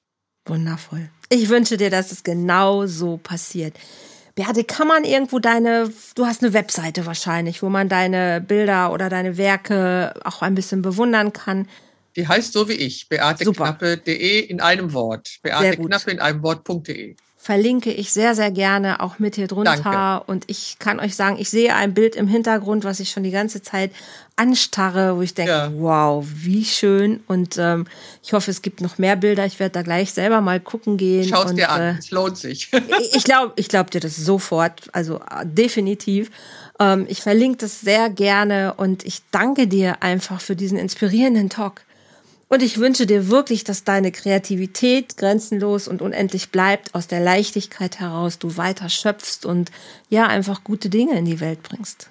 [0.47, 1.09] Wundervoll.
[1.29, 3.77] Ich wünsche dir, dass es genau so passiert.
[4.33, 9.09] Beate, kann man irgendwo deine, du hast eine Webseite wahrscheinlich, wo man deine Bilder oder
[9.09, 11.67] deine Werke auch ein bisschen bewundern kann.
[12.15, 15.39] Die heißt so wie ich, beateknappe.de in einem Wort.
[15.43, 19.75] Beateknappe in einem Wort.de verlinke ich sehr, sehr gerne auch mit hier drunter.
[19.83, 20.23] Danke.
[20.31, 23.31] Und ich kann euch sagen, ich sehe ein Bild im Hintergrund, was ich schon die
[23.31, 23.91] ganze Zeit
[24.35, 25.71] anstarre, wo ich denke, ja.
[25.73, 27.21] wow, wie schön.
[27.27, 27.87] Und ähm,
[28.21, 29.43] ich hoffe, es gibt noch mehr Bilder.
[29.47, 31.27] Ich werde da gleich selber mal gucken gehen.
[31.27, 32.69] Schau es dir an, äh, es lohnt sich.
[33.11, 36.29] ich glaube ich glaub dir das sofort, also äh, definitiv.
[36.79, 41.81] Ähm, ich verlinke das sehr gerne und ich danke dir einfach für diesen inspirierenden Talk.
[42.51, 48.01] Und ich wünsche dir wirklich, dass deine Kreativität grenzenlos und unendlich bleibt, aus der Leichtigkeit
[48.01, 49.71] heraus du weiter schöpfst und
[50.09, 52.09] ja, einfach gute Dinge in die Welt bringst.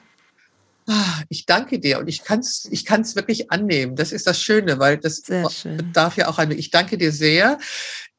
[0.86, 3.97] Ah, ich danke dir und ich kann es ich kann's wirklich annehmen.
[3.97, 5.24] Das ist das Schöne, weil das
[5.93, 6.53] darf ja auch ein.
[6.53, 7.59] Ich danke dir sehr.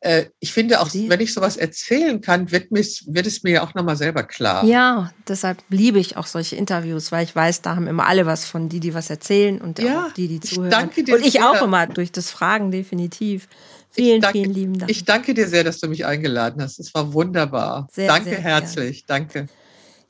[0.02, 3.64] Äh, ich finde auch, wenn ich sowas erzählen kann, wird, mich, wird es mir ja
[3.64, 4.66] auch nochmal selber klar.
[4.66, 8.46] Ja, deshalb liebe ich auch solche Interviews, weil ich weiß, da haben immer alle was
[8.46, 10.72] von die, die was erzählen und ja, die, die zuhören.
[10.72, 11.48] Danke dir und ich sehr.
[11.48, 13.48] auch immer durch das Fragen definitiv.
[13.92, 14.90] Vielen, danke, vielen lieben Dank.
[14.90, 16.80] Ich danke dir sehr, dass du mich eingeladen hast.
[16.80, 17.88] Es war wunderbar.
[17.92, 19.06] Sehr, danke sehr herzlich.
[19.06, 19.28] Gern.
[19.28, 19.48] Danke.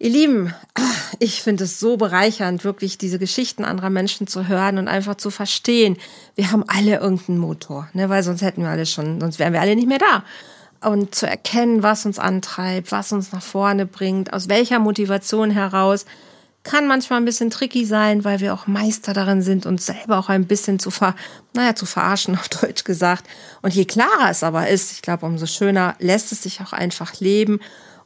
[0.02, 0.52] Ihr Lieben,
[1.20, 5.30] ich finde es so bereichernd, wirklich diese Geschichten anderer Menschen zu hören und einfach zu
[5.30, 5.96] verstehen.
[6.34, 8.10] Wir haben alle irgendeinen Motor, ne?
[8.10, 10.24] weil sonst hätten wir alle schon, sonst wären wir alle nicht mehr da.
[10.90, 16.08] Und zu erkennen, was uns antreibt, was uns nach vorne bringt, aus welcher Motivation heraus,
[16.64, 20.30] kann manchmal ein bisschen tricky sein, weil wir auch Meister darin sind, uns selber auch
[20.30, 21.16] ein bisschen zu ver,
[21.54, 23.28] naja, zu verarschen, auf Deutsch gesagt.
[23.62, 27.20] Und je klarer es aber ist, ich glaube, umso schöner lässt es sich auch einfach
[27.20, 27.60] leben.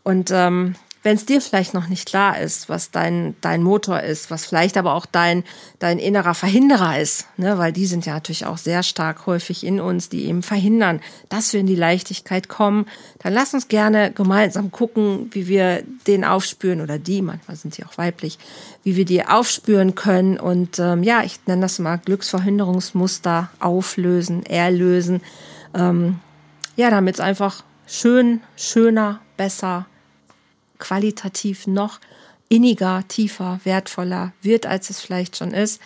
[0.04, 0.76] Und ähm,
[1.06, 4.76] wenn es dir vielleicht noch nicht klar ist, was dein, dein Motor ist, was vielleicht
[4.76, 5.44] aber auch dein,
[5.78, 7.60] dein innerer Verhinderer ist, ne?
[7.60, 11.00] weil die sind ja natürlich auch sehr stark häufig in uns, die eben verhindern,
[11.30, 12.88] dass wir in die Leichtigkeit kommen,
[13.20, 17.86] dann lass uns gerne gemeinsam gucken, wie wir den aufspüren oder die, manchmal sind sie
[17.86, 18.40] auch weiblich,
[18.82, 25.22] wie wir die aufspüren können und ähm, ja, ich nenne das mal Glücksverhinderungsmuster auflösen, erlösen,
[25.76, 26.20] ähm,
[26.76, 29.86] ja, damit es einfach schön, schöner, besser,
[30.80, 32.00] qualitativ noch
[32.50, 35.82] inniger, tiefer, wertvoller wird, als es vielleicht schon ist,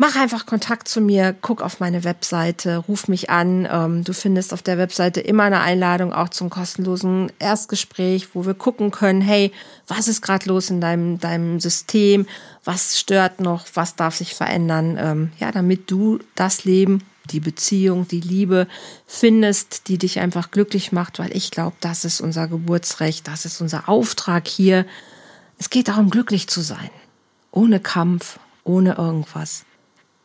[0.00, 3.68] mach einfach Kontakt zu mir, guck auf meine Webseite, ruf mich an.
[3.70, 8.54] Ähm, du findest auf der Webseite immer eine Einladung auch zum kostenlosen Erstgespräch, wo wir
[8.54, 9.52] gucken können, hey,
[9.86, 12.26] was ist gerade los in deinem, deinem System?
[12.64, 13.66] Was stört noch?
[13.74, 14.96] Was darf sich verändern?
[14.98, 18.66] Ähm, ja, damit du das Leben, die Beziehung, die Liebe
[19.06, 23.60] findest, die dich einfach glücklich macht, weil ich glaube, das ist unser Geburtsrecht, das ist
[23.60, 24.86] unser Auftrag hier.
[25.58, 26.90] Es geht darum, glücklich zu sein.
[27.52, 29.64] Ohne Kampf, ohne irgendwas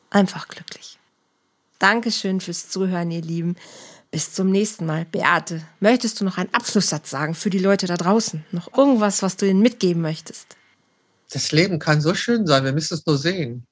[0.09, 0.97] einfach glücklich.
[1.79, 3.55] Dankeschön fürs Zuhören, ihr Lieben.
[4.11, 5.05] Bis zum nächsten Mal.
[5.05, 8.45] Beate, möchtest du noch einen Abschlusssatz sagen für die Leute da draußen?
[8.51, 10.55] Noch irgendwas, was du ihnen mitgeben möchtest?
[11.31, 13.65] Das Leben kann so schön sein, wir müssen es nur sehen.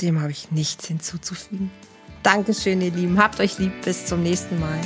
[0.00, 1.70] Dem habe ich nichts hinzuzufügen.
[2.22, 3.18] Dankeschön, ihr Lieben.
[3.18, 3.72] Habt euch lieb.
[3.84, 4.80] Bis zum nächsten Mal.